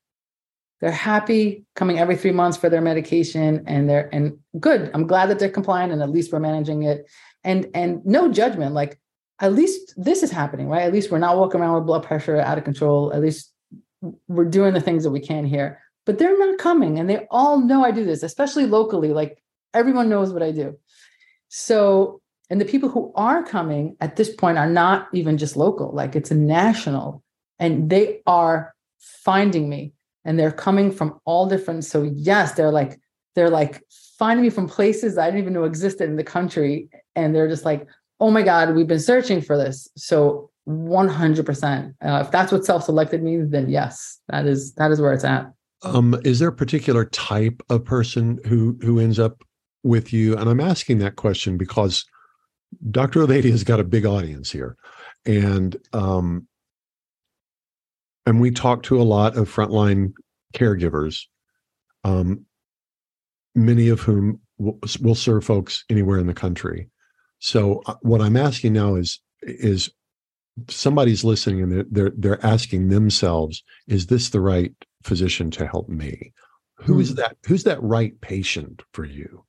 [0.79, 4.91] they're happy coming every three months for their medication and they're and good.
[4.93, 7.05] I'm glad that they're compliant and at least we're managing it.
[7.43, 8.99] And and no judgment like
[9.39, 10.83] at least this is happening right?
[10.83, 13.11] At least we're not walking around with blood pressure out of control.
[13.13, 13.51] At least
[14.27, 15.81] we're doing the things that we can here.
[16.05, 19.09] But they're not coming and they all know I do this, especially locally.
[19.09, 19.41] Like
[19.73, 20.77] everyone knows what I do.
[21.49, 25.91] So, and the people who are coming at this point are not even just local,
[25.91, 27.23] like it's a national,
[27.59, 29.93] and they are finding me
[30.27, 31.85] and they're coming from all different.
[31.85, 32.99] So, yes, they're like,
[33.33, 33.81] they're like
[34.19, 36.89] finding me from places I didn't even know existed in the country.
[37.15, 37.87] And they're just like,
[38.19, 39.87] oh my God, we've been searching for this.
[39.95, 41.93] So 100%.
[42.05, 45.49] Uh, if that's what self-selected means, then yes, that is, that is where it's at.
[45.83, 49.43] Um, is there a particular type of person who, who ends up
[49.83, 50.35] with you?
[50.35, 52.05] And I'm asking that question because
[52.91, 53.21] Dr.
[53.21, 54.75] Ovadia has got a big audience here.
[55.25, 56.47] And, um,
[58.27, 60.11] and we talk to a lot of frontline
[60.53, 61.21] caregivers,
[62.03, 62.45] um,
[63.55, 66.89] many of whom will, will serve folks anywhere in the country.
[67.39, 69.89] So uh, what I'm asking now is is
[70.67, 75.87] somebody's listening and they're, they're they're asking themselves, is this the right physician to help
[75.87, 76.33] me?
[76.79, 77.15] Who is hmm.
[77.15, 77.37] that?
[77.45, 79.45] Who's that right patient for you?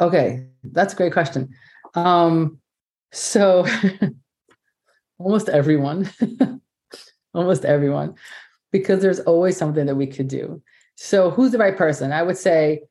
[0.00, 1.50] Okay, that's a great question.
[1.94, 2.58] Um,
[3.12, 3.64] so
[5.18, 6.10] almost everyone,
[7.34, 8.14] almost everyone,
[8.72, 10.62] because there's always something that we could do.
[10.96, 12.12] So who's the right person?
[12.12, 12.82] I would say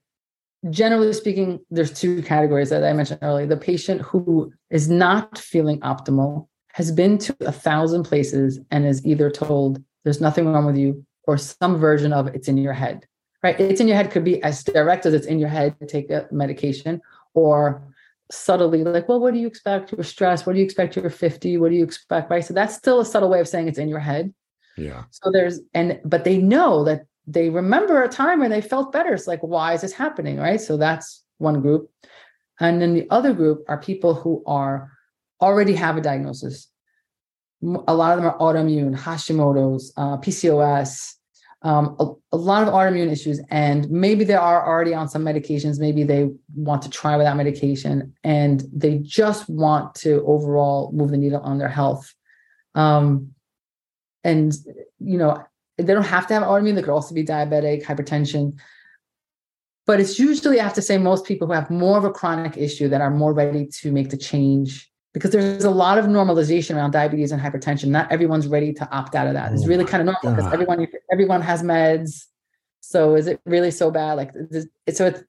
[0.69, 3.45] generally speaking, there's two categories that I mentioned earlier.
[3.45, 9.05] The patient who is not feeling optimal has been to a thousand places and is
[9.05, 13.05] either told there's nothing wrong with you or some version of it's in your head,
[13.43, 13.59] right?
[13.59, 16.09] It's in your head could be as direct as it's in your head to take
[16.09, 17.01] a medication
[17.33, 17.81] or
[18.33, 19.91] subtly like, well, what do you expect?
[19.91, 20.45] You're stressed.
[20.45, 20.95] What do you expect?
[20.95, 21.57] You're 50.
[21.57, 22.29] What do you expect?
[22.29, 22.43] Right.
[22.43, 24.33] So that's still a subtle way of saying it's in your head.
[24.77, 25.03] Yeah.
[25.11, 29.13] So there's, and, but they know that they remember a time when they felt better.
[29.13, 30.37] It's like, why is this happening?
[30.37, 30.59] Right.
[30.59, 31.89] So that's one group.
[32.59, 34.91] And then the other group are people who are
[35.41, 36.67] already have a diagnosis.
[37.87, 41.13] A lot of them are autoimmune, Hashimoto's, uh, PCOS,
[41.63, 43.41] um, a, a, lot of autoimmune issues.
[43.49, 45.79] And maybe they are already on some medications.
[45.79, 51.17] Maybe they want to try without medication and they just want to overall move the
[51.17, 52.13] needle on their health.
[52.75, 53.29] Um,
[54.25, 54.53] and,
[54.99, 55.43] you know,
[55.77, 56.75] they don't have to have autoimmune.
[56.75, 58.59] They could also be diabetic, hypertension.
[59.85, 62.57] But it's usually, I have to say, most people who have more of a chronic
[62.57, 66.75] issue that are more ready to make the change because there's a lot of normalization
[66.75, 67.87] around diabetes and hypertension.
[67.87, 69.53] Not everyone's ready to opt out of that.
[69.53, 72.25] It's oh really kind of normal because everyone everyone has meds.
[72.81, 74.13] So is it really so bad?
[74.13, 74.33] Like
[74.91, 75.23] so, it's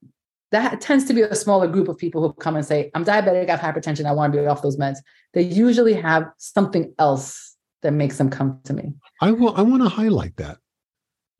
[0.52, 3.48] that tends to be a smaller group of people who come and say, "I'm diabetic,
[3.48, 4.98] I have hypertension, I want to be off those meds."
[5.32, 8.92] They usually have something else that makes them come to me.
[9.20, 10.58] I will I want to highlight that.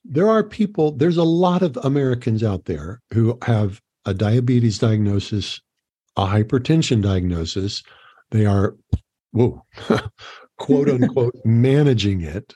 [0.05, 5.63] There are people, there's a lot of Americans out there who have a diabetes diagnosis,
[6.17, 7.83] a hypertension diagnosis.
[8.35, 8.75] They are,
[9.31, 9.65] whoa,
[10.59, 12.55] quote unquote, managing it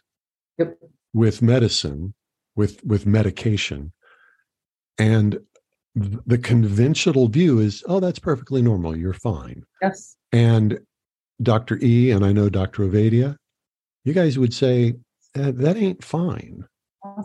[0.58, 0.76] yep.
[1.14, 2.14] with medicine,
[2.56, 3.92] with with medication.
[4.98, 5.38] And
[5.94, 8.96] the conventional view is, oh, that's perfectly normal.
[8.96, 9.62] You're fine.
[9.80, 10.16] Yes.
[10.32, 10.80] And
[11.40, 11.78] Dr.
[11.80, 12.82] E and I know Dr.
[12.82, 13.36] Ovadia,
[14.04, 14.96] you guys would say
[15.34, 16.64] that, that ain't fine.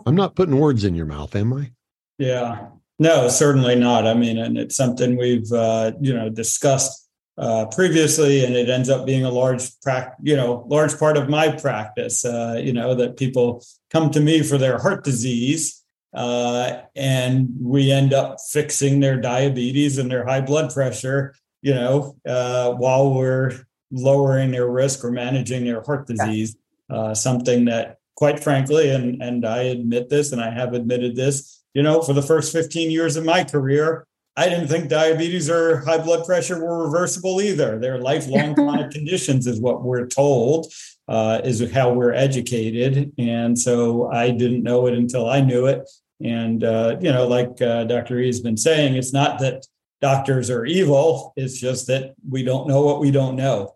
[0.06, 1.72] I'm not putting words in your mouth, am I?
[2.18, 2.68] Yeah.
[3.00, 4.06] No, certainly not.
[4.06, 7.03] I mean, and it's something we've uh, you know discussed
[7.36, 11.28] uh, previously, and it ends up being a large prac- you know large part of
[11.28, 12.24] my practice.
[12.24, 15.82] Uh, you know that people come to me for their heart disease,
[16.14, 21.34] uh, and we end up fixing their diabetes and their high blood pressure.
[21.62, 26.56] You know, uh, while we're lowering their risk or managing their heart disease,
[26.90, 31.64] uh, something that quite frankly, and and I admit this, and I have admitted this,
[31.74, 35.78] you know, for the first 15 years of my career, I didn't think diabetes or
[35.84, 37.78] high blood pressure were reversible either.
[37.78, 40.72] They're lifelong chronic conditions, is what we're told,
[41.06, 43.12] uh, is how we're educated.
[43.16, 45.88] And so I didn't know it until I knew it.
[46.20, 48.18] And, uh, you know, like uh, Dr.
[48.18, 49.66] E has been saying, it's not that
[50.00, 53.74] doctors are evil, it's just that we don't know what we don't know.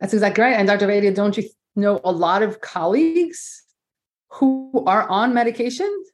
[0.00, 0.54] That's exactly right.
[0.54, 0.86] And Dr.
[0.86, 3.62] Ovadia, don't you know a lot of colleagues
[4.30, 6.04] who are on medication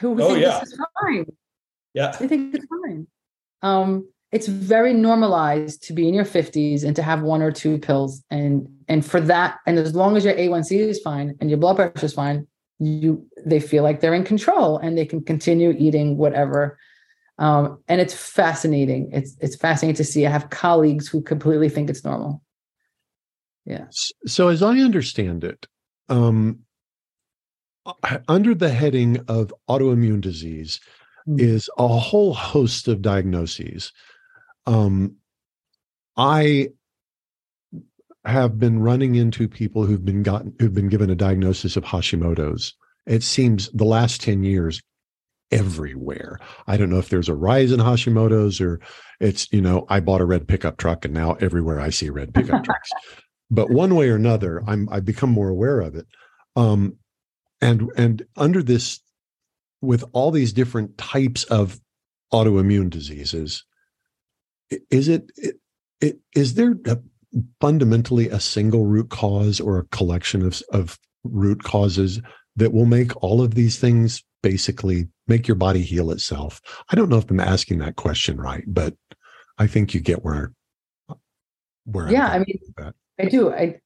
[0.00, 0.60] who oh, think yeah.
[0.60, 1.26] this is fine.
[1.94, 2.12] Yeah.
[2.18, 3.06] They think it's fine.
[3.62, 7.78] Um, it's very normalized to be in your 50s and to have one or two
[7.78, 8.22] pills.
[8.30, 11.76] And and for that, and as long as your A1C is fine and your blood
[11.76, 12.46] pressure is fine,
[12.78, 16.78] you they feel like they're in control and they can continue eating whatever.
[17.38, 19.10] Um, and it's fascinating.
[19.12, 20.26] It's it's fascinating to see.
[20.26, 22.42] I have colleagues who completely think it's normal.
[23.66, 23.86] Yeah.
[24.26, 25.66] So, as I understand it,
[26.08, 26.60] um,
[28.28, 30.80] under the heading of autoimmune disease
[31.28, 31.40] mm.
[31.40, 33.92] is a whole host of diagnoses.
[34.66, 35.16] Um,
[36.16, 36.68] I
[38.24, 42.74] have been running into people who've been gotten who've been given a diagnosis of Hashimoto's,
[43.06, 44.80] it seems the last 10 years
[45.50, 46.38] everywhere.
[46.66, 48.80] I don't know if there's a rise in Hashimoto's or
[49.20, 52.32] it's, you know, I bought a red pickup truck and now everywhere I see red
[52.32, 52.90] pickup trucks.
[53.50, 56.06] But one way or another, I'm I've become more aware of it.
[56.56, 56.96] Um,
[57.60, 59.00] and and under this,
[59.82, 61.78] with all these different types of
[62.32, 63.64] autoimmune diseases,
[64.90, 65.56] is it, it,
[66.00, 66.98] it is there a,
[67.60, 72.20] fundamentally a single root cause or a collection of, of root causes
[72.56, 76.60] that will make all of these things basically make your body heal itself?
[76.88, 78.94] I don't know if I'm asking that question right, but
[79.58, 80.52] I think you get where
[81.84, 82.58] where yeah, I mean,
[83.18, 83.52] I do.
[83.52, 83.80] I,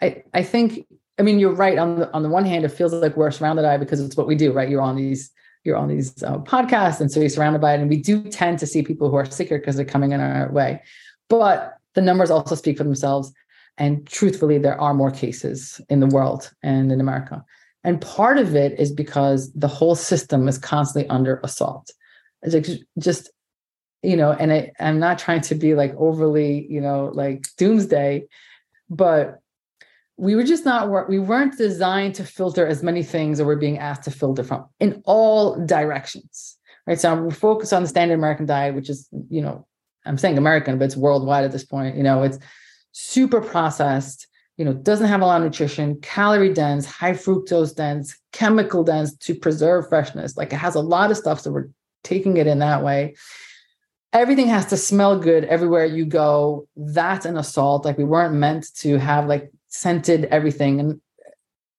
[0.00, 0.86] I, I think.
[1.20, 1.76] I mean, you're right.
[1.76, 4.26] On the on the one hand, it feels like we're surrounded by because it's what
[4.26, 4.70] we do, right?
[4.70, 5.30] You're on these
[5.64, 7.80] you're on these uh, podcasts, and so you're surrounded by it.
[7.80, 10.50] And we do tend to see people who are sicker because they're coming in our
[10.50, 10.82] way.
[11.28, 13.34] But the numbers also speak for themselves.
[13.76, 17.44] And truthfully, there are more cases in the world and in America.
[17.84, 21.90] And part of it is because the whole system is constantly under assault.
[22.42, 22.66] It's like
[22.98, 23.30] just,
[24.02, 28.26] you know, and I, I'm not trying to be like overly, you know, like doomsday,
[28.88, 29.39] but
[30.20, 33.78] we were just not we weren't designed to filter as many things or we're being
[33.78, 36.56] asked to filter from in all directions
[36.86, 37.00] right?
[37.00, 39.66] So we focus on the standard american diet which is you know
[40.06, 42.38] i'm saying american but it's worldwide at this point you know it's
[42.92, 48.20] super processed you know doesn't have a lot of nutrition calorie dense high fructose dense
[48.32, 50.36] chemical dense to preserve freshness.
[50.36, 51.68] Like it has a lot of stuff so we're
[52.04, 53.16] taking it in that way.
[54.12, 56.66] Everything has to smell good everywhere you go.
[56.76, 57.84] That's an assault.
[57.84, 60.80] Like we weren't meant to have like scented everything.
[60.80, 61.00] And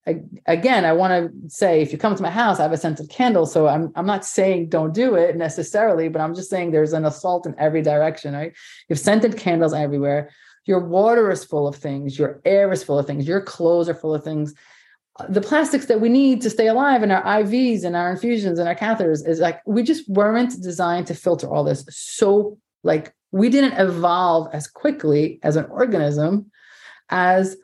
[0.07, 0.13] uh,
[0.47, 3.07] again i want to say if you come to my house i have a scented
[3.07, 6.93] candle so i'm i'm not saying don't do it necessarily but i'm just saying there's
[6.93, 8.51] an assault in every direction right?
[8.89, 10.31] You have scented candles everywhere
[10.65, 13.93] your water is full of things your air is full of things your clothes are
[13.93, 14.55] full of things.
[15.19, 18.59] Uh, the plastics that we need to stay alive in our IVs and our infusions
[18.59, 21.85] and our catheters is like we just weren't designed to filter all this.
[21.89, 26.49] So like we didn't evolve as quickly as an organism
[27.09, 27.57] as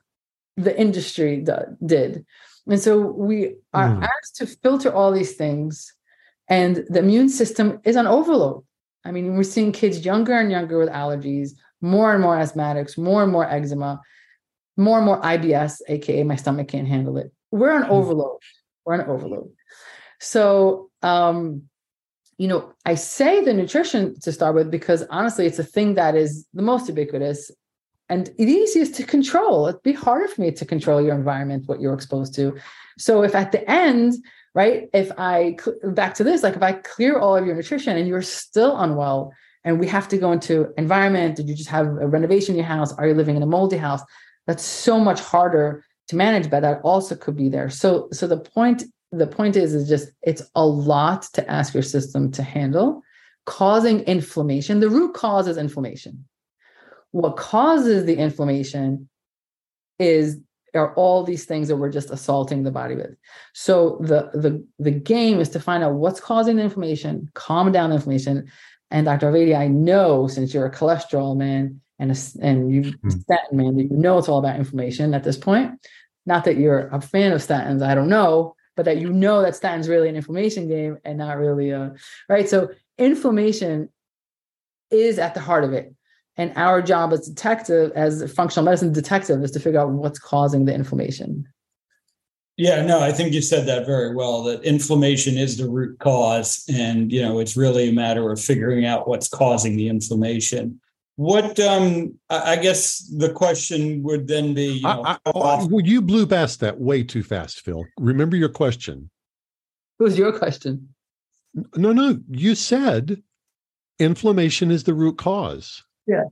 [0.58, 1.46] the industry
[1.86, 2.26] did.
[2.68, 4.04] And so we are mm.
[4.04, 5.94] asked to filter all these things
[6.50, 8.64] and the immune system is on overload.
[9.06, 13.24] I mean, we're seeing kids younger and younger with allergies, more and more asthmatics, more
[13.24, 14.02] and more eczema,
[14.76, 17.90] more and more IBS, aka my stomach can't handle it we're on mm.
[17.90, 18.40] overload.
[18.86, 19.52] We're on overload.
[20.20, 21.64] So, um,
[22.38, 26.16] you know, I say the nutrition to start with because honestly, it's a thing that
[26.16, 27.52] is the most ubiquitous
[28.10, 29.68] and the easiest to control.
[29.68, 32.58] It'd be harder for me to control your environment, what you're exposed to.
[32.98, 34.16] So, if at the end,
[34.56, 38.08] right, if I back to this, like if I clear all of your nutrition and
[38.08, 39.34] you're still unwell,
[39.64, 42.68] and we have to go into environment, did you just have a renovation in your
[42.68, 42.94] house?
[42.94, 44.02] Are you living in a moldy house?
[44.46, 48.38] That's so much harder to manage but that also could be there so so the
[48.38, 53.02] point the point is is just it's a lot to ask your system to handle
[53.46, 56.26] causing inflammation the root cause is inflammation
[57.12, 59.10] what causes the inflammation
[60.00, 60.40] is
[60.76, 63.16] are all these things that we're just assaulting the body with
[63.54, 67.90] so the the the game is to find out what's causing the inflammation calm down
[67.90, 68.48] the inflammation
[68.92, 73.10] and dr Ovadia, i know since you're a cholesterol man and a, and you mm-hmm.
[73.10, 75.72] statin man, you know it's all about inflammation at this point.
[76.26, 79.54] Not that you're a fan of statins, I don't know, but that you know that
[79.54, 81.94] statins really an inflammation game and not really a
[82.30, 82.48] right.
[82.48, 83.90] So inflammation
[84.92, 85.94] is at the heart of it.
[86.38, 90.20] And our job as detective, as a functional medicine detective, is to figure out what's
[90.20, 91.48] causing the inflammation.
[92.58, 94.44] Yeah, no, I think you said that very well.
[94.44, 98.86] That inflammation is the root cause, and you know it's really a matter of figuring
[98.86, 100.80] out what's causing the inflammation.
[101.18, 106.28] What um I guess the question would then be, you know, I, I, you blew
[106.28, 107.86] past that way too fast, Phil.
[108.00, 109.10] Remember your question.
[109.98, 110.90] What was your question?
[111.76, 112.20] No, no.
[112.30, 113.24] You said
[114.00, 115.84] inflammation is the root cause.
[116.08, 116.24] Yeah.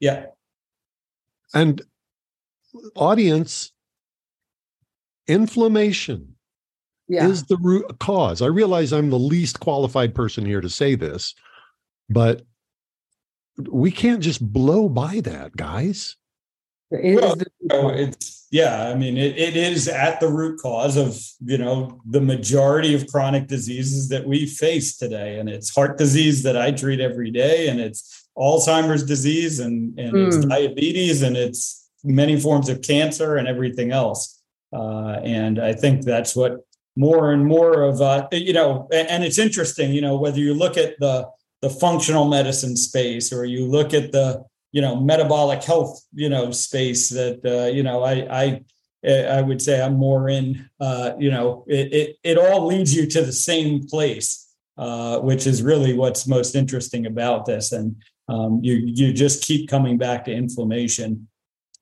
[0.00, 0.26] Yeah.
[1.54, 1.82] And
[2.94, 3.72] audience,
[5.26, 6.34] inflammation
[7.08, 7.28] yeah.
[7.28, 8.42] is the root cause.
[8.42, 11.34] I realize I'm the least qualified person here to say this,
[12.08, 12.42] but
[13.70, 16.16] we can't just blow by that, guys.
[16.90, 17.32] well,
[17.70, 18.88] uh, it's yeah.
[18.88, 23.06] I mean, it, it is at the root cause of you know the majority of
[23.06, 27.68] chronic diseases that we face today, and it's heart disease that I treat every day,
[27.68, 30.26] and it's Alzheimer's disease, and and mm.
[30.26, 30.48] it's hmm.
[30.48, 34.42] diabetes, and it's many forms of cancer and everything else.
[34.72, 36.58] Uh, and I think that's what
[36.96, 40.76] more and more of uh, you know, and it's interesting, you know, whether you look
[40.76, 41.28] at the
[41.62, 46.50] the functional medicine space or you look at the you know metabolic health you know
[46.50, 48.64] space that uh, you know I, I
[49.06, 53.06] I would say I'm more in, uh, you know, it, it, it all leads you
[53.06, 57.72] to the same place, uh, which is really what's most interesting about this.
[57.72, 57.96] And
[58.28, 61.28] um, you, you just keep coming back to inflammation.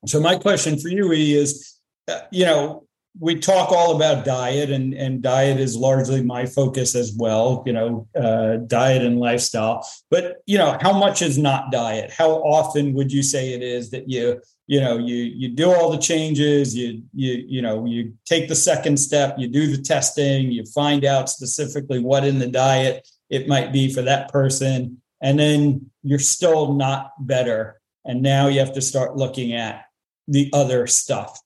[0.06, 1.78] So my question for you, E, is,
[2.08, 2.86] uh, you know,
[3.20, 7.72] we talk all about diet and, and diet is largely my focus as well you
[7.72, 9.86] know uh, diet and lifestyle.
[10.10, 12.10] But you know how much is not diet?
[12.10, 15.90] How often would you say it is that you you know you you do all
[15.90, 20.50] the changes you you you know you take the second step you do the testing
[20.50, 25.38] you find out specifically what in the diet it might be for that person and
[25.38, 29.86] then you're still not better and now you have to start looking at
[30.28, 31.40] the other stuff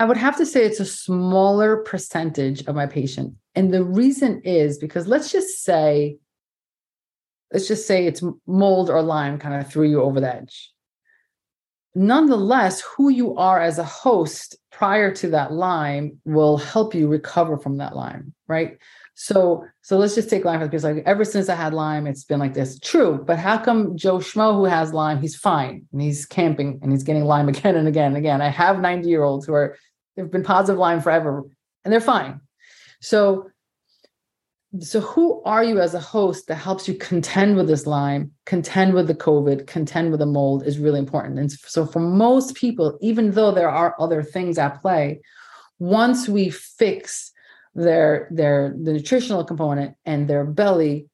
[0.00, 3.34] I would have to say it's a smaller percentage of my patient.
[3.54, 6.18] And the reason is because let's just say,
[7.52, 10.72] let's just say it's mold or Lyme kind of threw you over the edge.
[11.96, 17.58] Nonetheless, who you are as a host prior to that Lyme will help you recover
[17.58, 18.78] from that Lyme, right?
[19.20, 22.38] So, so let's just take Lyme because like ever since I had Lyme, it's been
[22.38, 22.78] like this.
[22.78, 26.92] True, but how come Joe Schmo who has Lyme, he's fine and he's camping and
[26.92, 28.40] he's getting Lyme again and again and again.
[28.40, 29.76] I have 90 year olds who are
[30.14, 31.42] they've been positive Lyme forever
[31.84, 32.40] and they're fine.
[33.00, 33.50] So,
[34.78, 38.94] so who are you as a host that helps you contend with this Lyme, contend
[38.94, 41.40] with the COVID, contend with the mold is really important.
[41.40, 45.22] And so for most people, even though there are other things at play,
[45.80, 47.32] once we fix
[47.78, 51.08] their their the nutritional component and their belly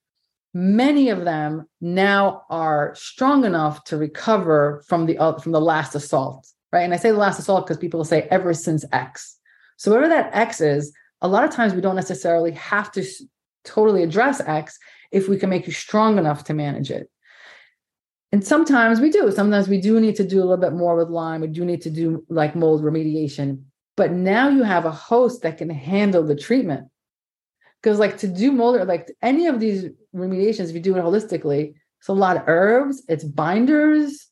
[0.55, 5.95] many of them now are strong enough to recover from the uh, from the last
[5.95, 6.83] assault right?
[6.83, 9.39] And i say the last assault because people say ever since x.
[9.77, 10.93] So whatever that x is
[11.23, 13.05] a lot of times we don't necessarily have to
[13.65, 14.79] totally address x
[15.12, 17.09] if we can make you strong enough to manage it.
[18.33, 19.31] And sometimes we do.
[19.31, 21.83] Sometimes we do need to do a little bit more with Lyme we do need
[21.83, 23.62] to do like mold remediation
[23.97, 26.88] but now you have a host that can handle the treatment.
[27.82, 31.05] Because like to do mold or like any of these remediations, if you do it
[31.05, 34.28] holistically, it's a lot of herbs, it's binders,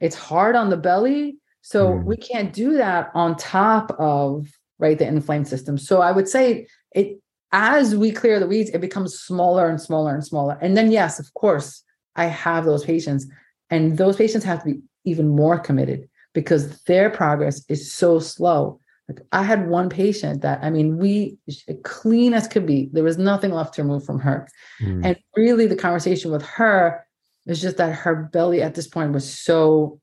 [0.00, 1.38] it's hard on the belly.
[1.62, 2.04] So mm.
[2.04, 4.48] we can't do that on top of
[4.78, 5.76] right the inflamed system.
[5.78, 7.20] So I would say it
[7.52, 10.58] as we clear the weeds, it becomes smaller and smaller and smaller.
[10.60, 11.82] And then yes, of course,
[12.16, 13.26] I have those patients,
[13.70, 18.79] and those patients have to be even more committed because their progress is so slow
[19.10, 21.36] like I had one patient that I mean, we
[21.82, 22.88] clean as could be.
[22.92, 24.48] There was nothing left to remove from her.
[24.80, 25.04] Mm.
[25.04, 27.04] And really the conversation with her
[27.46, 30.00] is just that her belly at this point was so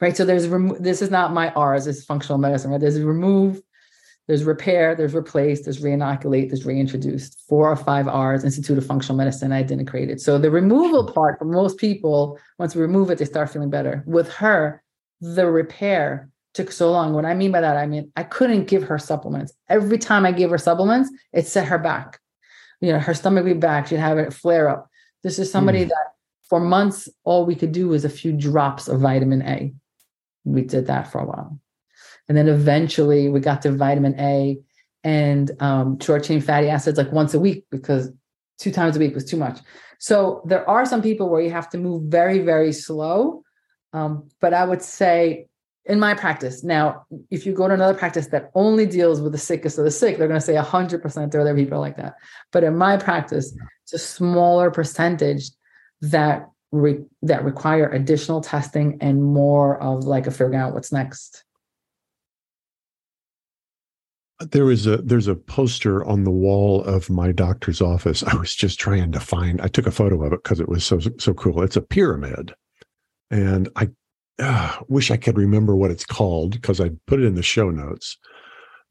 [0.00, 0.16] right.
[0.16, 2.80] So there's remo- this is not my R's, it's functional medicine, right?
[2.80, 3.62] There's remove,
[4.26, 7.40] there's repair, there's replace, there's reinoculate, there's reintroduced.
[7.48, 10.20] Four or five R's, Institute of Functional Medicine, I didn't create it.
[10.20, 14.02] So the removal part for most people, once we remove it, they start feeling better.
[14.06, 14.82] With her,
[15.20, 17.12] the repair took so long.
[17.12, 19.52] What I mean by that, I mean, I couldn't give her supplements.
[19.68, 22.20] Every time I gave her supplements, it set her back.
[22.80, 23.86] You know, her stomach would be back.
[23.86, 24.88] She'd have a flare up.
[25.22, 25.88] This is somebody mm.
[25.88, 26.12] that
[26.48, 29.72] for months, all we could do was a few drops of vitamin A.
[30.44, 31.58] We did that for a while.
[32.28, 34.58] And then eventually we got to vitamin A
[35.04, 38.10] and um, short chain fatty acids like once a week because
[38.58, 39.60] two times a week was too much.
[39.98, 43.42] So there are some people where you have to move very, very slow.
[43.92, 45.46] Um, but I would say
[45.86, 49.38] in my practice now if you go to another practice that only deals with the
[49.38, 52.14] sickest of the sick they're going to say 100% there are other people like that.
[52.52, 53.52] But in my practice
[53.84, 55.50] it's a smaller percentage
[56.02, 61.44] that re- that require additional testing and more of like a figuring out what's next.
[64.40, 68.24] There is a there's a poster on the wall of my doctor's office.
[68.24, 70.84] I was just trying to find i took a photo of it because it was
[70.84, 71.62] so so cool.
[71.62, 72.52] It's a pyramid.
[73.30, 73.88] And i
[74.38, 77.70] uh, wish I could remember what it's called because I put it in the show
[77.70, 78.16] notes.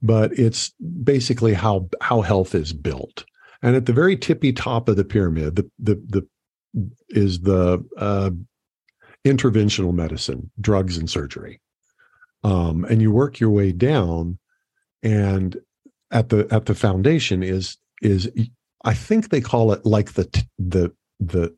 [0.02, 0.72] But it's
[1.04, 3.24] basically how how health is built.
[3.62, 6.28] And at the very tippy top of the pyramid, the the the
[7.10, 8.32] is the uh,
[9.26, 11.62] interventional medicine, drugs and surgery.
[12.44, 14.40] Um, and you work your way down,
[15.04, 15.58] and
[16.10, 18.32] at the at the foundation is is
[18.84, 21.56] I think they call it like the the the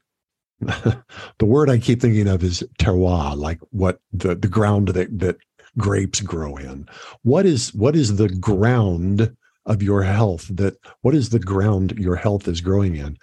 [1.39, 5.37] the word I keep thinking of is terroir, like what the, the ground that, that
[5.77, 6.87] grapes grow in.
[7.23, 9.35] What is what is the ground
[9.65, 13.17] of your health that what is the ground your health is growing in?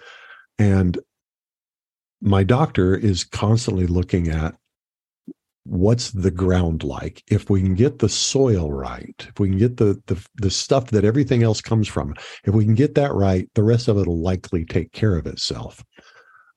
[0.57, 0.99] And
[2.21, 4.55] my doctor is constantly looking at
[5.63, 9.77] what's the ground like if we can get the soil right if we can get
[9.77, 12.15] the, the the stuff that everything else comes from
[12.45, 15.27] if we can get that right the rest of it will likely take care of
[15.27, 15.83] itself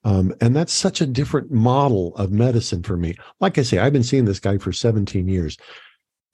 [0.04, 3.16] um, and that's such a different model of medicine for me.
[3.40, 5.56] Like I say, I've been seeing this guy for 17 years.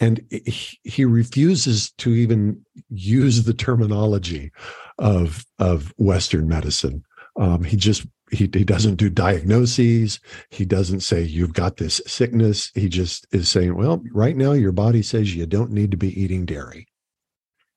[0.00, 4.50] and he, he refuses to even use the terminology
[4.98, 7.04] of of Western medicine.
[7.36, 10.20] Um, he just he, he doesn't do diagnoses.
[10.50, 12.70] He doesn't say you've got this sickness.
[12.74, 16.18] He just is saying, well, right now your body says you don't need to be
[16.20, 16.86] eating dairy.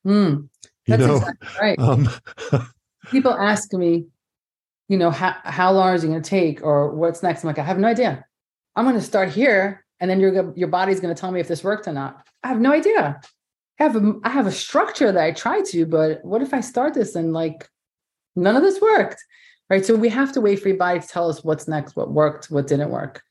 [0.05, 0.49] Mm,
[0.85, 1.79] you know, exactly right.
[1.79, 2.09] Um,
[3.11, 4.05] People ask me,
[4.89, 7.43] you know, how how long is it going to take, or what's next?
[7.43, 8.25] I'm like, I have no idea.
[8.75, 11.47] I'm going to start here, and then your your body's going to tell me if
[11.47, 12.25] this worked or not.
[12.43, 13.21] I have no idea.
[13.79, 16.61] I have a I have a structure that I try to, but what if I
[16.61, 17.69] start this and like
[18.35, 19.23] none of this worked?
[19.69, 19.85] Right.
[19.85, 22.51] So we have to wait for your body to tell us what's next, what worked,
[22.51, 23.23] what didn't work.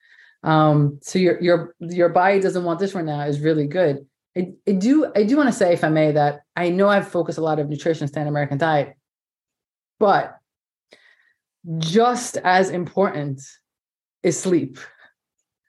[0.42, 4.06] Um, so your your your body doesn't want this right now is really good.
[4.36, 7.08] I, I do I do want to say, if I may, that I know I've
[7.08, 8.94] focused a lot of nutrition, standard American diet,
[10.00, 10.38] but
[11.78, 13.40] just as important
[14.22, 14.78] is sleep.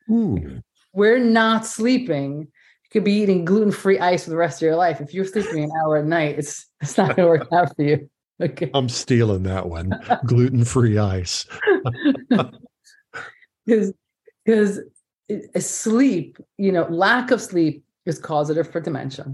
[0.10, 0.62] Ooh.
[0.94, 2.40] We're not sleeping.
[2.42, 5.02] You could be eating gluten-free ice for the rest of your life.
[5.02, 7.84] If you're sleeping an hour at night, it's it's not going to work out for
[7.84, 8.10] you.
[8.42, 8.70] Okay.
[8.74, 9.92] I'm stealing that one.
[10.26, 11.46] gluten-free ice.
[13.66, 13.94] Because
[14.46, 14.80] because
[15.32, 19.26] uh, sleep, you know, lack of sleep is causative for dementia.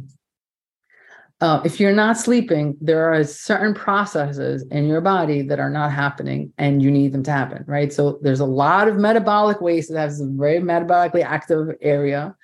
[1.41, 5.91] Uh, if you're not sleeping, there are certain processes in your body that are not
[5.91, 7.93] happening and you need them to happen, right?
[7.93, 12.35] So there's a lot of metabolic waste that has a very metabolically active area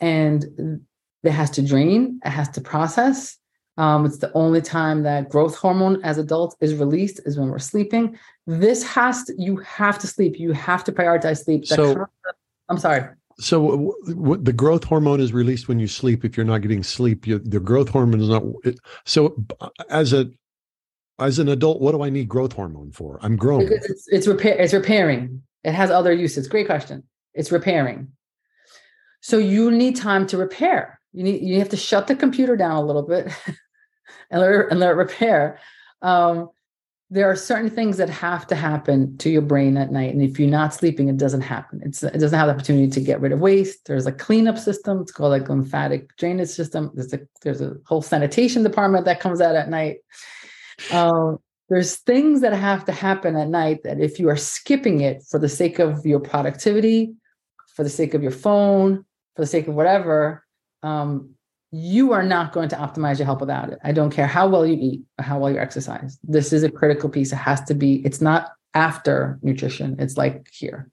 [0.00, 0.80] and
[1.22, 3.38] it has to drain, it has to process.
[3.78, 7.58] Um, it's the only time that growth hormone as adults is released is when we're
[7.58, 8.18] sleeping.
[8.46, 10.40] This has to, you have to sleep.
[10.40, 11.66] You have to prioritize sleep.
[11.66, 12.06] So,
[12.68, 16.24] I'm sorry so w- w- the growth hormone is released when you sleep.
[16.24, 19.44] If you're not getting sleep you, the growth hormone is not it, so
[19.90, 20.30] as a
[21.18, 23.18] as an adult what do i need growth hormone for?
[23.22, 25.42] I'm grown it's, it's repair it's repairing.
[25.64, 26.48] It has other uses.
[26.48, 27.02] Great question.
[27.34, 28.12] It's repairing.
[29.20, 31.00] So you need time to repair.
[31.12, 33.32] You need you have to shut the computer down a little bit
[34.30, 35.58] and let, and let it repair.
[36.02, 36.50] Um,
[37.08, 40.40] there are certain things that have to happen to your brain at night and if
[40.40, 41.80] you're not sleeping it doesn't happen.
[41.84, 43.86] It's, it doesn't have the opportunity to get rid of waste.
[43.86, 46.90] There's a cleanup system it's called like lymphatic drainage system.
[46.94, 49.98] There's a there's a whole sanitation department that comes out at night.
[50.92, 51.38] Um,
[51.68, 55.38] there's things that have to happen at night that if you are skipping it for
[55.38, 57.14] the sake of your productivity
[57.74, 59.04] for the sake of your phone
[59.36, 60.44] for the sake of whatever
[60.82, 61.35] um,
[61.76, 63.78] you are not going to optimize your health without it.
[63.84, 66.18] I don't care how well you eat or how well you exercise.
[66.22, 67.32] This is a critical piece.
[67.32, 69.96] It has to be, it's not after nutrition.
[69.98, 70.90] It's like here.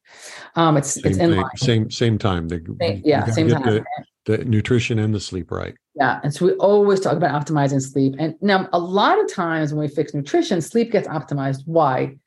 [0.56, 1.58] Um, it's same it's in thing, line.
[1.58, 2.50] Same same time.
[2.50, 3.64] The, same, yeah, same time.
[3.64, 3.86] The,
[4.26, 5.76] the, nutrition and the sleep right.
[5.96, 8.16] Yeah, and so we always talk about optimizing sleep.
[8.20, 11.64] And now a lot of times when we fix nutrition, sleep gets optimized.
[11.66, 12.18] Why?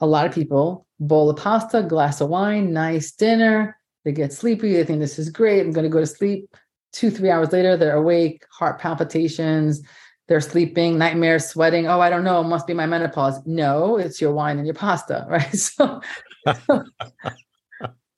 [0.00, 3.76] A lot of people bowl of pasta, glass of wine, nice dinner.
[4.04, 4.74] They get sleepy.
[4.74, 5.60] They think this is great.
[5.60, 6.54] I'm going to go to sleep
[6.94, 9.82] two, three hours later, they're awake, heart palpitations,
[10.28, 11.86] they're sleeping, nightmares, sweating.
[11.86, 13.44] Oh, I don't know, it must be my menopause.
[13.44, 15.54] No, it's your wine and your pasta, right?
[15.54, 16.00] So,
[16.66, 16.84] so,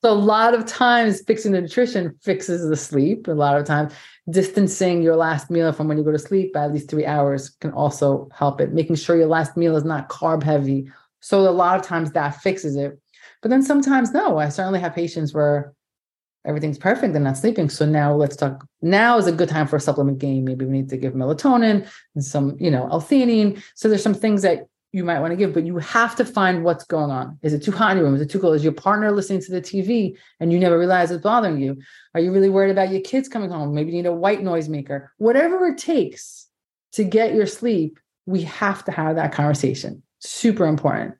[0.02, 3.26] a lot of times fixing the nutrition fixes the sleep.
[3.26, 3.92] A lot of times
[4.30, 7.50] distancing your last meal from when you go to sleep by at least three hours
[7.60, 8.72] can also help it.
[8.72, 10.90] Making sure your last meal is not carb heavy.
[11.20, 13.00] So a lot of times that fixes it.
[13.42, 14.38] But then sometimes no.
[14.38, 15.72] I certainly have patients where
[16.46, 17.68] everything's perfect they're not sleeping.
[17.68, 20.44] So now let's talk now is a good time for a supplement game.
[20.44, 23.62] Maybe we need to give melatonin and some you know l-theanine.
[23.74, 26.64] So there's some things that you might want to give but you have to find
[26.64, 27.38] what's going on.
[27.42, 28.14] Is it too hot in your room?
[28.14, 28.54] Is it too cold?
[28.54, 31.76] Is your partner listening to the tv and you never realize it's bothering you?
[32.14, 33.74] Are you really worried about your kids coming home?
[33.74, 36.46] Maybe you need a white noise maker whatever it takes
[36.92, 40.02] to get your sleep we have to have that conversation.
[40.20, 41.14] Super important.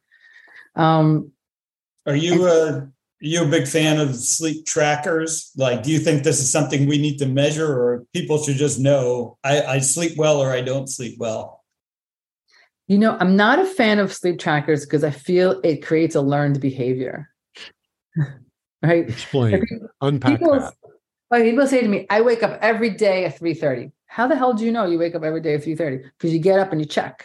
[0.74, 1.32] Um
[2.06, 5.50] are you and- you a big fan of sleep trackers?
[5.56, 8.78] Like, do you think this is something we need to measure, or people should just
[8.78, 11.64] know I, I sleep well or I don't sleep well?
[12.88, 16.20] You know, I'm not a fan of sleep trackers because I feel it creates a
[16.20, 17.30] learned behavior.
[18.82, 19.08] right?
[19.08, 19.88] Explain.
[20.00, 20.74] Unpack people, that.
[21.30, 23.92] Like people say to me, I wake up every day at 3:30.
[24.06, 26.04] How the hell do you know you wake up every day at 3:30?
[26.16, 27.24] Because you get up and you check.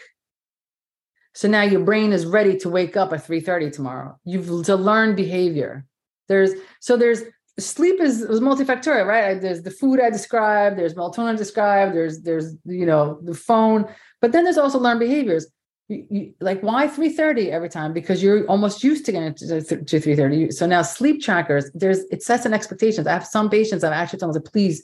[1.33, 4.17] So now your brain is ready to wake up at 3:30 tomorrow.
[4.25, 5.85] You've to learn behavior.
[6.27, 7.23] There's so there's
[7.59, 9.41] sleep is, is multifactorial, right?
[9.41, 13.87] There's the food I described, there's melatonin described, there's there's you know the phone,
[14.19, 15.47] but then there's also learned behaviors.
[15.87, 17.93] You, you, like why 3:30 every time?
[17.93, 20.53] Because you're almost used to getting to, to, to 3:30.
[20.53, 23.07] So now sleep trackers, there's it sets an expectations.
[23.07, 24.83] I have some patients I've actually told them, please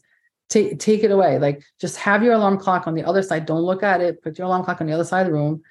[0.49, 1.39] take take it away.
[1.39, 3.45] Like just have your alarm clock on the other side.
[3.45, 4.21] Don't look at it.
[4.21, 5.61] Put your alarm clock on the other side of the room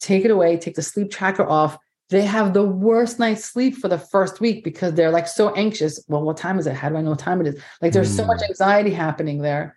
[0.00, 1.78] take it away, take the sleep tracker off,
[2.10, 6.04] they have the worst night's sleep for the first week because they're like so anxious.
[6.08, 6.74] Well, what time is it?
[6.74, 7.62] How do I know what time it is?
[7.80, 8.16] Like there's mm.
[8.16, 8.48] so much mm.
[8.48, 9.76] anxiety happening there.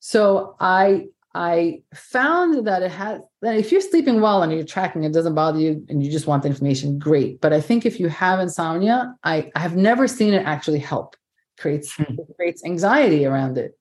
[0.00, 5.04] So I I found that it has that if you're sleeping well and you're tracking,
[5.04, 7.40] it doesn't bother you and you just want the information, great.
[7.40, 11.16] But I think if you have insomnia, I, I have never seen it actually help.
[11.58, 12.14] creates hmm.
[12.36, 13.78] creates anxiety around it.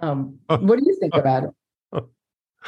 [0.00, 1.50] Um, what do you think about it?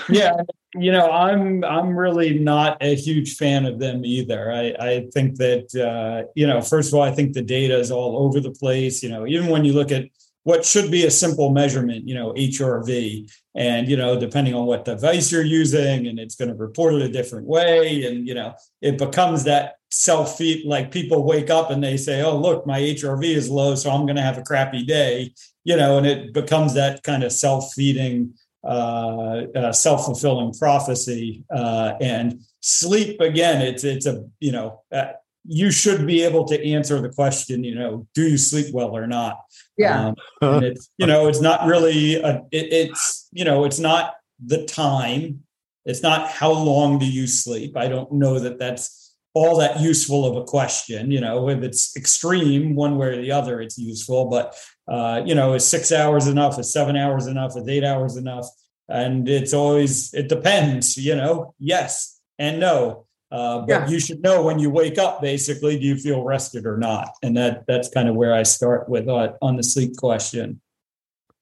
[0.09, 0.43] Yeah,
[0.75, 4.53] you know, I'm I'm really not a huge fan of them either.
[4.53, 7.91] I I think that uh, you know, first of all, I think the data is
[7.91, 9.03] all over the place.
[9.03, 10.07] You know, even when you look at
[10.45, 14.85] what should be a simple measurement, you know, HRV, and you know, depending on what
[14.85, 18.55] device you're using, and it's going to report it a different way, and you know,
[18.81, 20.65] it becomes that self feed.
[20.67, 24.07] Like people wake up and they say, "Oh, look, my HRV is low, so I'm
[24.07, 25.35] going to have a crappy day,"
[25.65, 28.35] you know, and it becomes that kind of self feeding,
[28.65, 31.45] uh, uh, self fulfilling prophecy.
[31.55, 34.83] Uh, and sleep again, it's it's a you know.
[34.93, 35.13] Uh,
[35.47, 39.07] you should be able to answer the question, you know, do you sleep well or
[39.07, 39.39] not?
[39.79, 40.09] Yeah.
[40.09, 44.17] Um, and it's, you know, it's not really, a, it, it's, you know, it's not
[44.45, 45.43] the time.
[45.87, 47.75] It's not how long do you sleep.
[47.75, 49.00] I don't know that that's
[49.35, 51.11] all that useful of a question.
[51.11, 54.29] You know, if it's extreme one way or the other, it's useful.
[54.29, 54.57] But,
[54.89, 56.59] uh, you know, is six hours enough?
[56.59, 57.57] Is seven hours enough?
[57.57, 58.47] Is eight hours enough?
[58.89, 63.89] And it's always, it depends, you know, yes and no uh, but yeah.
[63.89, 67.13] you should know when you wake up, basically, do you feel rested or not?
[67.23, 70.61] And that that's kind of where I start with uh, on the sleep question.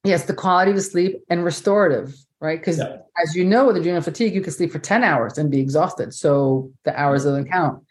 [0.04, 2.58] Yes, the quality of sleep and restorative, right?
[2.58, 2.98] Because yeah.
[3.22, 6.14] as you know, with adrenal fatigue, you can sleep for 10 hours and be exhausted.
[6.14, 7.82] So the hours doesn't count.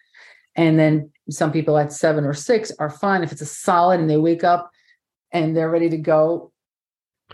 [0.55, 4.09] And then some people at seven or six are fine if it's a solid and
[4.09, 4.71] they wake up
[5.31, 6.51] and they're ready to go.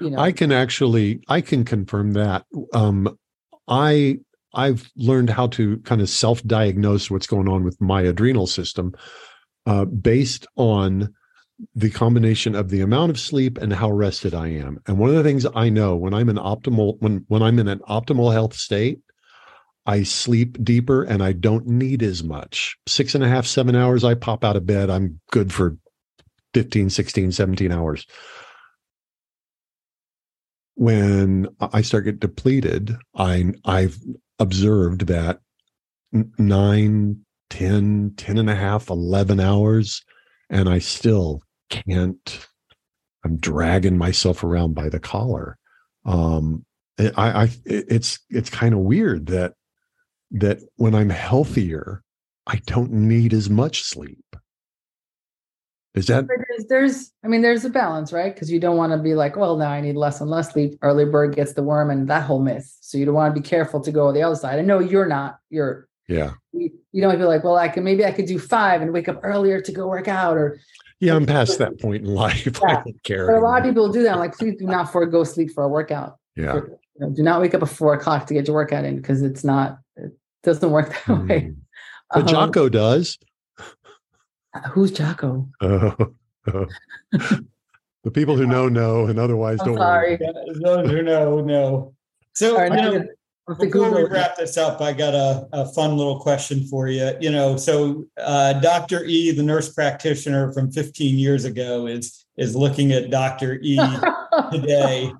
[0.01, 0.19] You know.
[0.19, 2.45] I can actually I can confirm that.
[2.73, 3.17] Um,
[3.67, 4.19] I
[4.53, 8.93] I've learned how to kind of self diagnose what's going on with my adrenal system
[9.65, 11.13] uh, based on
[11.75, 14.79] the combination of the amount of sleep and how rested I am.
[14.87, 17.67] And one of the things I know when I'm in optimal when when I'm in
[17.67, 18.99] an optimal health state,
[19.85, 22.77] I sleep deeper and I don't need as much.
[22.87, 24.89] Six and a half, seven hours, I pop out of bed.
[24.89, 25.77] I'm good for
[26.53, 28.05] 15, 16, 17 hours.
[30.75, 33.97] When I start get depleted, I I've
[34.39, 35.39] observed that
[36.37, 40.03] nine, 10, 10 and a half, 11 hours,
[40.53, 42.47] and I still can't,
[43.25, 45.57] I'm dragging myself around by the collar.
[46.05, 46.65] Um,
[46.99, 49.55] I, I, it's, it's kind of weird that,
[50.31, 52.03] that when I'm healthier,
[52.45, 54.19] I don't need as much sleep.
[55.95, 58.33] Is that there's, there's I mean there's a balance, right?
[58.33, 60.77] Because you don't want to be like, well, now I need less and less sleep.
[60.81, 62.75] Early bird gets the worm, and that whole myth.
[62.81, 64.57] So you don't want to be careful to go the other side.
[64.57, 65.37] I know you're not.
[65.51, 66.33] You're yeah.
[66.51, 69.09] You, you don't feel like, well, I can maybe I could do five and wake
[69.09, 70.59] up earlier to go work out, or
[70.99, 72.45] yeah, I'm past that point in life.
[72.63, 72.69] Yeah.
[72.69, 73.27] I don't care.
[73.27, 74.13] But a lot of people do that.
[74.13, 76.17] I'm like, please do not forego sleep for a workout.
[76.35, 76.55] Yeah.
[76.55, 79.21] you know, do not wake up at four o'clock to get your workout in because
[79.21, 79.79] it's not.
[79.95, 81.29] It doesn't work that mm.
[81.29, 81.53] way.
[82.09, 83.17] But um, Jocko does.
[84.71, 85.49] Who's Jocko?
[85.61, 85.95] Oh.
[88.03, 89.77] the people who know know, and otherwise I'm don't.
[89.77, 90.59] Sorry, worry.
[90.63, 91.93] those who know know.
[92.33, 93.09] So right, you
[93.47, 97.11] before we wrap this up, I got a, a, fun little question for you.
[97.19, 99.03] You know, so uh, Dr.
[99.03, 103.59] E, the nurse practitioner from 15 years ago, is is looking at Dr.
[103.61, 103.77] E
[104.51, 105.11] today.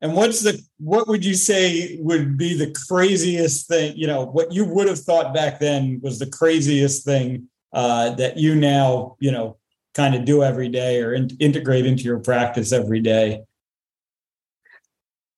[0.00, 3.96] And what's the what would you say would be the craziest thing?
[3.96, 8.36] You know, what you would have thought back then was the craziest thing uh, that
[8.36, 9.58] you now, you know,
[9.94, 13.42] kind of do every day or in, integrate into your practice every day?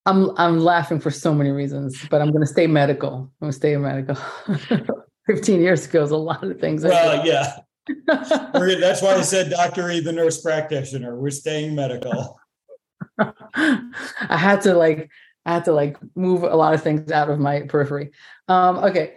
[0.07, 3.15] I'm I'm laughing for so many reasons, but I'm going to stay medical.
[3.15, 4.17] I'm going to stay medical.
[5.27, 6.83] 15 years ago is a lot of things.
[6.85, 7.59] Well, yeah.
[8.07, 9.91] That's why I said Dr.
[9.91, 11.17] E, the nurse practitioner.
[11.17, 12.39] We're staying medical.
[13.19, 15.11] I had to like
[15.45, 18.11] I had to like move a lot of things out of my periphery.
[18.49, 19.15] Um, okay.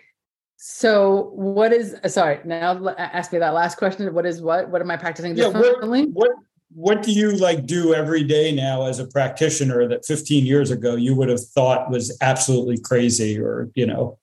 [0.57, 2.39] So, what is sorry?
[2.45, 4.11] Now, ask me that last question.
[4.13, 4.69] What is what?
[4.69, 5.99] What am I practicing differently?
[5.99, 6.31] Yeah, what, what
[6.73, 10.95] what do you like do every day now as a practitioner that 15 years ago
[10.95, 14.17] you would have thought was absolutely crazy, or you know?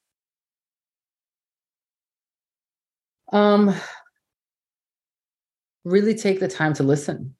[3.32, 3.74] Um,
[5.84, 7.34] really take the time to listen.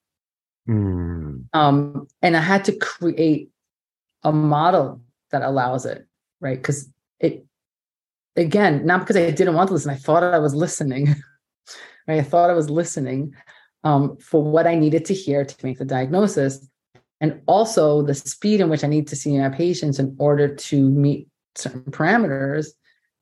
[0.68, 1.44] Mm.
[1.53, 3.50] Um, and I had to create
[4.22, 6.07] a model that allows it,
[6.40, 6.57] right?
[6.57, 6.88] Because
[7.20, 7.44] it
[8.36, 11.09] again, not because I didn't want to listen, I thought I was listening.
[12.09, 12.20] right?
[12.20, 13.34] I thought I was listening
[13.85, 16.68] um, for what I needed to hear to make the diagnosis.
[17.20, 20.91] And also the speed in which I need to see my patients in order to
[20.91, 22.68] meet certain parameters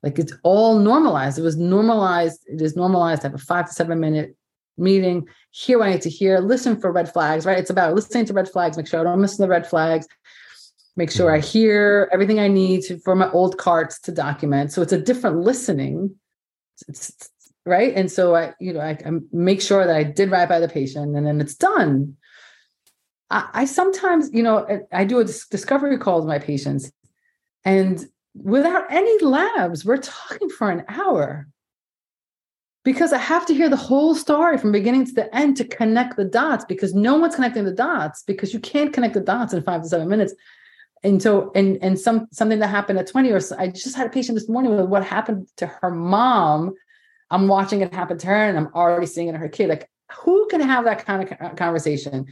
[0.03, 1.37] Like it's all normalized.
[1.37, 2.39] It was normalized.
[2.47, 4.35] It is normalized to have a five to seven minute
[4.77, 7.57] meeting, hear what I need to hear, listen for red flags, right?
[7.57, 10.07] It's about listening to red flags, make sure I don't miss the red flags,
[10.95, 11.47] make sure I mm-hmm.
[11.47, 14.71] hear everything I need to, for my old carts to document.
[14.71, 16.15] So it's a different listening.
[16.87, 17.29] It's,
[17.65, 17.93] right.
[17.95, 20.67] And so I, you know, I, I, make sure that I did right by the
[20.67, 22.17] patient and then it's done.
[23.29, 26.91] I, I sometimes, you know, I, do a discovery call with my patients
[27.63, 28.05] and
[28.35, 31.47] without any labs, we're talking for an hour
[32.83, 36.17] because I have to hear the whole story from beginning to the end to connect
[36.17, 39.61] the dots because no one's connecting the dots because you can't connect the dots in
[39.61, 40.33] five to seven minutes.
[41.03, 44.07] And so, and and some something that happened at 20 or so, I just had
[44.07, 46.73] a patient this morning with what happened to her mom.
[47.31, 49.69] I'm watching it happen to her and I'm already seeing it in her kid.
[49.69, 52.27] Like, who can have that kind of conversation?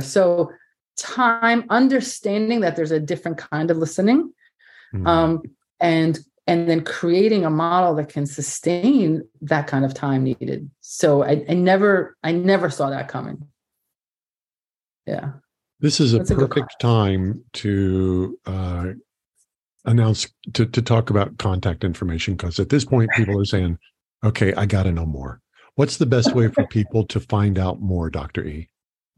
[0.00, 0.52] So
[0.96, 4.32] time, understanding that there's a different kind of listening
[4.94, 5.06] mm-hmm.
[5.06, 5.42] um,
[5.80, 11.22] and and then creating a model that can sustain that kind of time needed so
[11.22, 13.46] I, I never i never saw that coming
[15.06, 15.32] yeah
[15.80, 18.86] this is a That's perfect a time to uh,
[19.84, 23.78] announce to, to talk about contact information because at this point people are saying
[24.24, 25.40] okay i got to know more
[25.74, 28.68] what's the best way for people to find out more dr e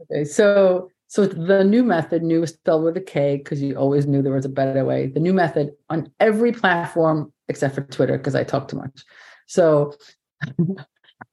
[0.02, 4.20] okay so so the Knew Method, new spelled with a K, because you always knew
[4.20, 5.06] there was a better way.
[5.06, 9.04] The Knew Method on every platform except for Twitter, because I talk too much.
[9.46, 9.94] So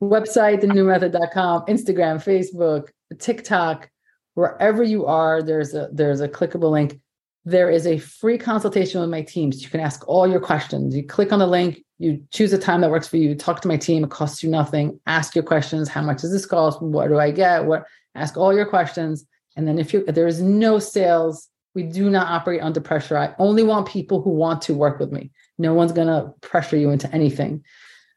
[0.01, 3.89] website, theknewmethod.com, Instagram, Facebook, TikTok,
[4.35, 6.99] wherever you are, there's a there's a clickable link.
[7.45, 9.63] There is a free consultation with my teams.
[9.63, 10.95] You can ask all your questions.
[10.95, 13.67] You click on the link, you choose a time that works for you, talk to
[13.67, 14.99] my team, it costs you nothing.
[15.05, 15.87] Ask your questions.
[15.87, 16.81] How much does this cost?
[16.81, 17.65] What do I get?
[17.65, 17.85] What
[18.15, 19.25] ask all your questions
[19.55, 23.17] and then if you there is no sales, we do not operate under pressure.
[23.17, 25.31] I only want people who want to work with me.
[25.57, 27.63] No one's gonna pressure you into anything.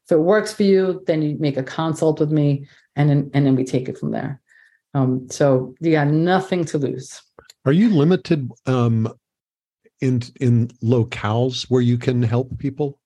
[0.05, 3.45] If it works for you, then you make a consult with me, and then and
[3.45, 4.41] then we take it from there.
[4.93, 7.21] Um, so you got nothing to lose.
[7.65, 9.11] Are you limited um,
[9.99, 12.99] in in locales where you can help people?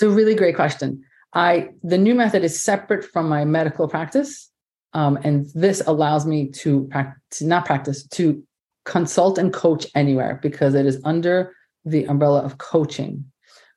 [0.00, 1.04] It's a really great question.
[1.34, 4.50] I the Knew Method is separate from my medical practice.
[4.94, 8.42] Um, and this allows me to practice, not practice, to
[8.86, 13.26] consult and coach anywhere because it is under the umbrella of coaching.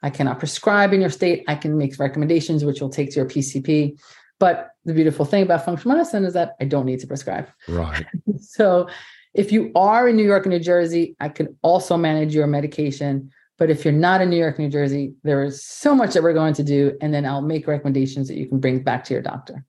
[0.01, 1.43] I cannot prescribe in your state.
[1.49, 3.99] I can make recommendations, which will take to your PCP.
[4.39, 7.49] But the beautiful thing about functional medicine is that I don't need to prescribe.
[7.67, 8.05] Right.
[8.39, 8.88] so
[9.34, 13.30] if you are in New York and New Jersey, I can also manage your medication.
[13.57, 16.33] But if you're not in New York, New Jersey, there is so much that we're
[16.33, 16.97] going to do.
[17.01, 19.63] And then I'll make recommendations that you can bring back to your doctor.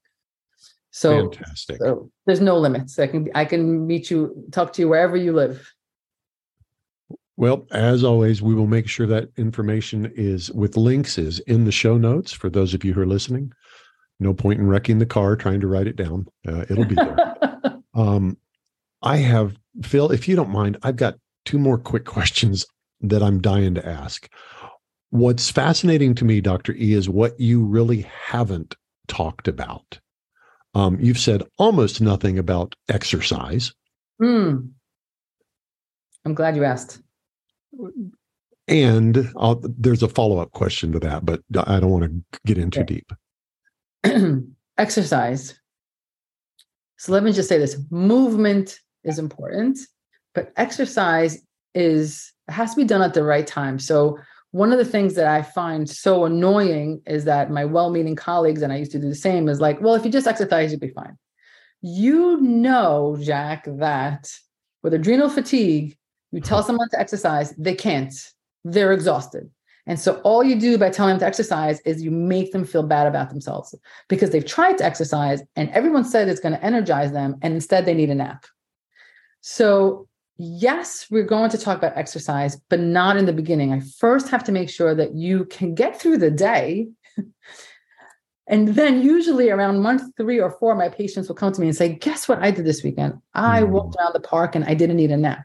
[0.90, 1.78] So, Fantastic.
[1.78, 2.98] so there's no limits.
[2.98, 5.70] I can I can meet you, talk to you wherever you live.
[7.36, 11.72] Well, as always, we will make sure that information is with links is in the
[11.72, 13.52] show notes for those of you who are listening.
[14.20, 16.28] No point in wrecking the car trying to write it down.
[16.46, 17.34] Uh, it'll be there.
[17.94, 18.38] um,
[19.02, 22.64] I have Phil, if you don't mind, I've got two more quick questions
[23.00, 24.28] that I'm dying to ask.
[25.10, 26.72] What's fascinating to me, Dr.
[26.72, 28.74] E, is what you really haven't
[29.06, 29.98] talked about.
[30.74, 33.72] Um, you've said almost nothing about exercise.
[34.20, 34.70] Mm.
[36.24, 37.00] I'm glad you asked.
[38.66, 42.58] And I'll, there's a follow up question to that, but I don't want to get
[42.58, 43.02] in too okay.
[44.02, 44.44] deep.
[44.78, 45.58] exercise.
[46.96, 49.78] So let me just say this movement is important,
[50.34, 51.42] but exercise
[51.74, 53.78] is has to be done at the right time.
[53.78, 54.18] So
[54.50, 58.62] one of the things that I find so annoying is that my well meaning colleagues,
[58.62, 60.80] and I used to do the same, is like, well, if you just exercise, you'll
[60.80, 61.18] be fine.
[61.82, 64.30] You know, Jack, that
[64.82, 65.96] with adrenal fatigue,
[66.30, 66.66] you tell mm-hmm.
[66.68, 68.14] someone to exercise, they can't.
[68.64, 69.50] They're exhausted.
[69.86, 72.82] And so all you do by telling them to exercise is you make them feel
[72.82, 73.74] bad about themselves
[74.08, 77.36] because they've tried to exercise and everyone said it's going to energize them.
[77.42, 78.46] And instead, they need a nap.
[79.42, 83.72] So yes, we're going to talk about exercise, but not in the beginning.
[83.72, 86.88] I first have to make sure that you can get through the day.
[88.46, 91.76] and then, usually around month three or four, my patients will come to me and
[91.76, 93.20] say, Guess what I did this weekend?
[93.34, 93.68] I mm.
[93.68, 95.44] walked around the park and I didn't need a nap.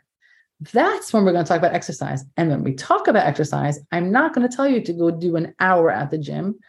[0.74, 2.26] That's when we're going to talk about exercise.
[2.36, 5.38] And when we talk about exercise, I'm not going to tell you to go do
[5.38, 6.60] an hour at the gym.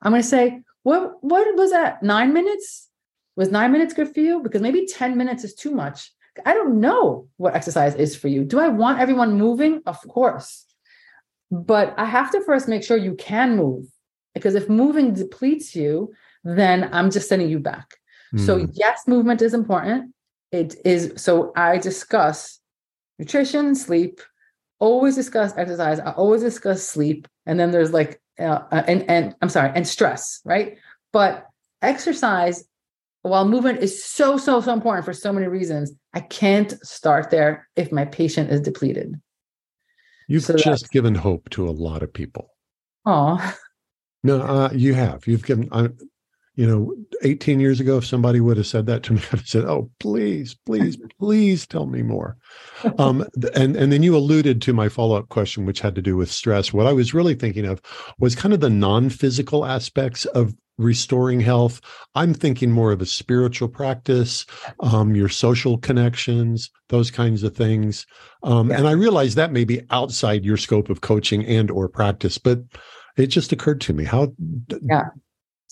[0.00, 2.02] I'm going to say, what, what was that?
[2.02, 2.88] Nine minutes?
[3.34, 4.42] Was nine minutes good for you?
[4.42, 6.12] Because maybe 10 minutes is too much.
[6.44, 8.44] I don't know what exercise is for you.
[8.44, 9.82] Do I want everyone moving?
[9.86, 10.64] Of course.
[11.50, 13.84] But I have to first make sure you can move
[14.34, 16.12] because if moving depletes you,
[16.44, 17.96] then I'm just sending you back.
[18.34, 18.46] Mm.
[18.46, 18.70] So, hmm.
[18.72, 20.14] yes, movement is important.
[20.50, 21.12] It is.
[21.16, 22.58] So, I discuss
[23.18, 24.20] nutrition, sleep,
[24.80, 26.00] always discuss exercise.
[26.00, 27.28] I always discuss sleep.
[27.44, 30.78] And then there's like uh, and and I'm sorry, and stress, right?
[31.12, 31.46] But
[31.80, 32.64] exercise,
[33.22, 37.68] while movement is so so so important for so many reasons, I can't start there
[37.76, 39.20] if my patient is depleted.
[40.28, 42.50] You've so just given hope to a lot of people.
[43.04, 43.54] Oh,
[44.22, 45.26] no, uh, you have.
[45.26, 45.68] You've given.
[45.72, 45.88] Uh,
[46.54, 49.48] you know, 18 years ago, if somebody would have said that to me, I'd have
[49.48, 52.36] said, "Oh, please, please, please tell me more."
[52.98, 56.16] Um, and and then you alluded to my follow up question, which had to do
[56.16, 56.72] with stress.
[56.72, 57.80] What I was really thinking of
[58.18, 61.80] was kind of the non physical aspects of restoring health.
[62.14, 64.46] I'm thinking more of a spiritual practice,
[64.80, 68.06] um, your social connections, those kinds of things.
[68.42, 68.78] Um, yeah.
[68.78, 72.60] And I realize that may be outside your scope of coaching and or practice, but
[73.16, 74.32] it just occurred to me how
[74.88, 75.04] yeah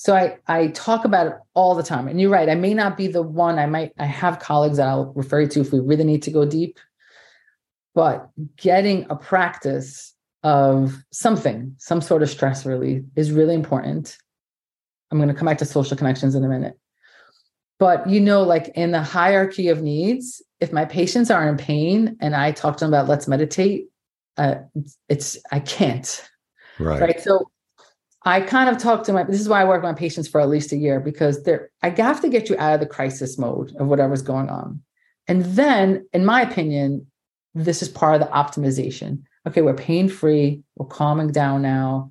[0.01, 2.09] so I, I talk about it all the time.
[2.09, 2.48] And you're right.
[2.48, 3.59] I may not be the one.
[3.59, 6.30] I might, I have colleagues that I'll refer you to if we really need to
[6.30, 6.78] go deep.
[7.94, 14.16] But getting a practice of something, some sort of stress relief is really important.
[15.11, 16.79] I'm going to come back to social connections in a minute.
[17.79, 22.17] But you know, like in the hierarchy of needs, if my patients are in pain
[22.21, 23.89] and I talk to them about let's meditate,
[24.37, 24.57] uh,
[25.09, 26.29] it's I can't.
[26.79, 27.01] Right.
[27.01, 27.21] Right.
[27.21, 27.51] So
[28.25, 30.41] I kind of talk to my this is why I work with my patients for
[30.41, 33.39] at least a year because they're I have to get you out of the crisis
[33.39, 34.83] mode of whatever's going on.
[35.27, 37.07] And then, in my opinion,
[37.55, 39.23] this is part of the optimization.
[39.47, 42.10] Okay, we're pain-free, we're calming down now.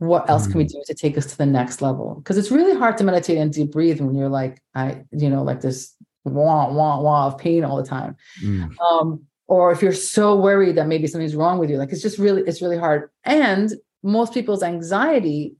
[0.00, 0.70] What else can we mm.
[0.70, 2.14] do to take us to the next level?
[2.14, 5.42] Because it's really hard to meditate and deep breathe when you're like, I, you know,
[5.42, 5.94] like this
[6.24, 8.16] wah, wah, wah of pain all the time.
[8.42, 8.78] Mm.
[8.80, 12.18] Um, or if you're so worried that maybe something's wrong with you, like it's just
[12.18, 13.10] really, it's really hard.
[13.24, 15.54] And most people's anxiety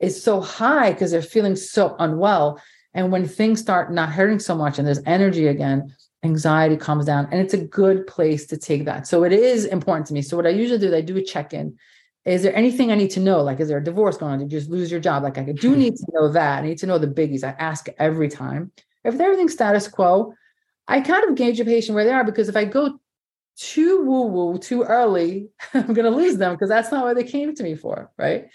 [0.00, 2.60] is so high because they're feeling so unwell.
[2.92, 7.28] And when things start not hurting so much and there's energy again, anxiety calms down.
[7.30, 9.06] And it's a good place to take that.
[9.06, 10.22] So it is important to me.
[10.22, 11.76] So what I usually do is I do a check-in.
[12.26, 13.40] Is there anything I need to know?
[13.40, 14.38] Like, is there a divorce going on?
[14.40, 15.22] Did you just lose your job?
[15.22, 16.58] Like, I do need to know that.
[16.58, 17.44] I need to know the biggies.
[17.44, 18.72] I ask every time.
[19.04, 20.34] If everything's status quo,
[20.88, 22.98] I kind of gauge a patient where they are because if I go
[23.56, 27.22] too woo woo too early, I'm going to lose them because that's not what they
[27.22, 28.10] came to me for.
[28.18, 28.46] Right.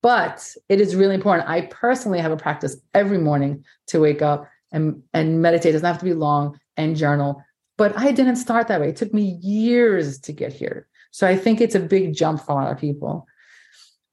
[0.00, 1.48] But it is really important.
[1.48, 5.70] I personally have a practice every morning to wake up and, and meditate.
[5.70, 7.42] It doesn't have to be long and journal.
[7.78, 8.90] But I didn't start that way.
[8.90, 10.86] It took me years to get here.
[11.12, 13.26] So I think it's a big jump for a lot of people.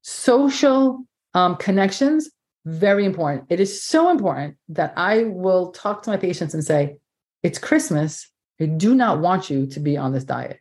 [0.02, 2.30] Social um, connections,
[2.66, 3.46] very important.
[3.50, 6.98] It is so important that I will talk to my patients and say,
[7.42, 8.30] it's Christmas.
[8.62, 10.60] I do not want you to be on this diet.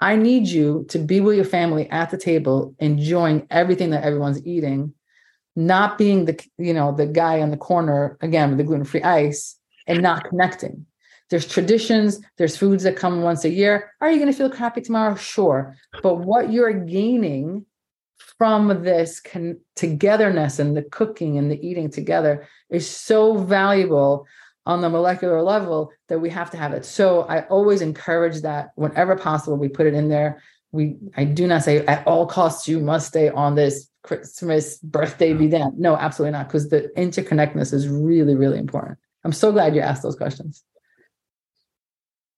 [0.00, 4.44] I need you to be with your family at the table, enjoying everything that everyone's
[4.44, 4.94] eating,
[5.54, 9.56] not being the you know the guy on the corner again with the gluten-free ice
[9.86, 10.86] and not connecting.
[11.32, 13.90] There's traditions, there's foods that come once a year.
[14.02, 15.14] Are you going to feel crappy tomorrow?
[15.14, 15.74] Sure.
[16.02, 17.64] But what you're gaining
[18.36, 24.26] from this con- togetherness and the cooking and the eating together is so valuable
[24.66, 26.84] on the molecular level that we have to have it.
[26.84, 30.42] So I always encourage that whenever possible, we put it in there.
[30.70, 35.32] We I do not say at all costs you must stay on this Christmas birthday
[35.32, 35.38] mm.
[35.38, 35.78] be damned.
[35.78, 38.98] No, absolutely not, because the interconnectedness is really, really important.
[39.24, 40.62] I'm so glad you asked those questions.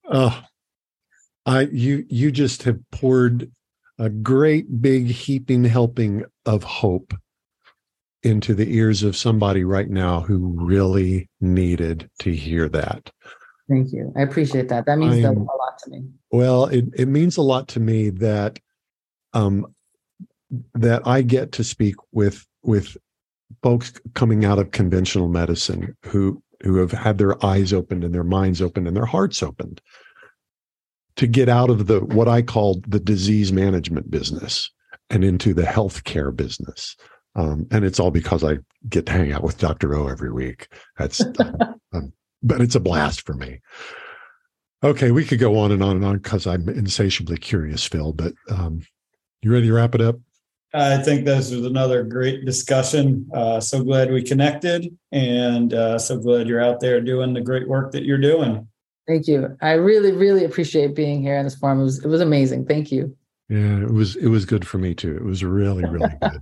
[0.06, 0.42] Oh,
[1.46, 3.50] I you you just have poured
[3.98, 7.14] a great big heaping helping of hope
[8.22, 13.10] into the ears of somebody right now who really needed to hear that.
[13.68, 14.12] Thank you.
[14.16, 14.86] I appreciate that.
[14.86, 16.04] That means I'm, a lot to me.
[16.30, 18.58] Well, it, it means a lot to me that
[19.32, 19.74] um
[20.74, 22.96] that I get to speak with with
[23.62, 28.24] folks coming out of conventional medicine who who have had their eyes opened and their
[28.24, 29.80] minds opened and their hearts opened
[31.16, 34.70] to get out of the what I call the disease management business
[35.10, 36.96] and into the healthcare business.
[37.36, 38.58] Um, and it's all because I
[38.88, 39.94] get to hang out with Dr.
[39.94, 40.68] O every week.
[40.98, 41.20] That's,
[41.92, 42.12] um,
[42.42, 43.60] but it's a blast for me.
[44.82, 48.12] Okay, we could go on and on and on because I'm insatiably curious, Phil.
[48.12, 48.82] But um,
[49.42, 50.16] you ready to wrap it up?
[50.74, 53.30] I think this was another great discussion.
[53.32, 57.68] Uh, so glad we connected, and uh, so glad you're out there doing the great
[57.68, 58.66] work that you're doing.
[59.06, 59.56] Thank you.
[59.60, 61.80] I really, really appreciate being here in this forum.
[61.80, 62.66] It was, it was amazing.
[62.66, 63.16] Thank you.
[63.48, 65.14] Yeah, it was it was good for me too.
[65.16, 66.40] It was really, really good.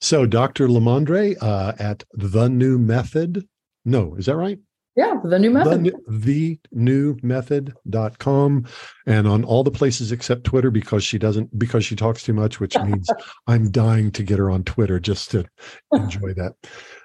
[0.00, 0.68] So, Dr.
[0.68, 3.46] LaMandre uh, at The Knew Method.
[3.84, 4.58] No, is that right?
[4.96, 5.84] Yeah, The Knew Method.
[5.84, 8.66] The, the Knew Method.com
[9.06, 12.60] and on all the places except Twitter because she doesn't, because she talks too much,
[12.60, 13.08] which means
[13.48, 15.46] I'm dying to get her on Twitter just to
[15.92, 16.54] enjoy that.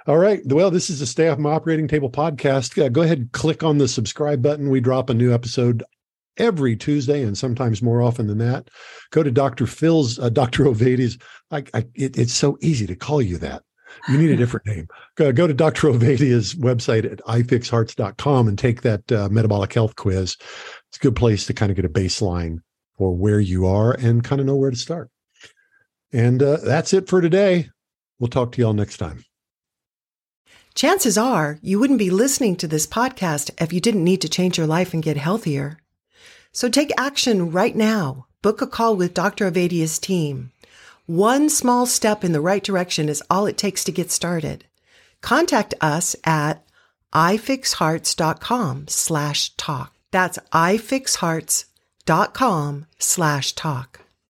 [0.06, 0.42] All right.
[0.46, 2.84] Well, this is the Stay Off My Operating Table podcast.
[2.84, 4.70] Uh, go ahead and click on the subscribe button.
[4.70, 5.84] We drop a new episode
[6.38, 8.70] every Tuesday and sometimes more often than that.
[9.12, 9.66] Go to Dr.
[9.66, 10.66] Phil's, uh, Dr.
[10.66, 11.18] Ovadia's.
[11.50, 13.64] I, I, it, it's so easy to call you that.
[14.08, 14.88] You need a different name.
[15.16, 15.88] Go, go to Dr.
[15.88, 20.38] Ovadia's website at ifixhearts.com and take that uh, metabolic health quiz.
[20.90, 22.60] It's a good place to kind of get a baseline
[22.98, 25.10] for where you are and kind of know where to start.
[26.12, 27.70] And uh, that's it for today.
[28.20, 29.24] We'll talk to y'all next time.
[30.76, 34.58] Chances are you wouldn't be listening to this podcast if you didn't need to change
[34.58, 35.78] your life and get healthier.
[36.52, 38.28] So take action right now.
[38.42, 39.50] Book a call with Dr.
[39.50, 40.52] Ovadia's team.
[41.10, 44.66] One small step in the right direction is all it takes to get started.
[45.22, 46.64] Contact us at
[47.16, 49.96] ifixhearts.com slash talk.
[50.12, 54.02] That's ifixhearts.com slash talk.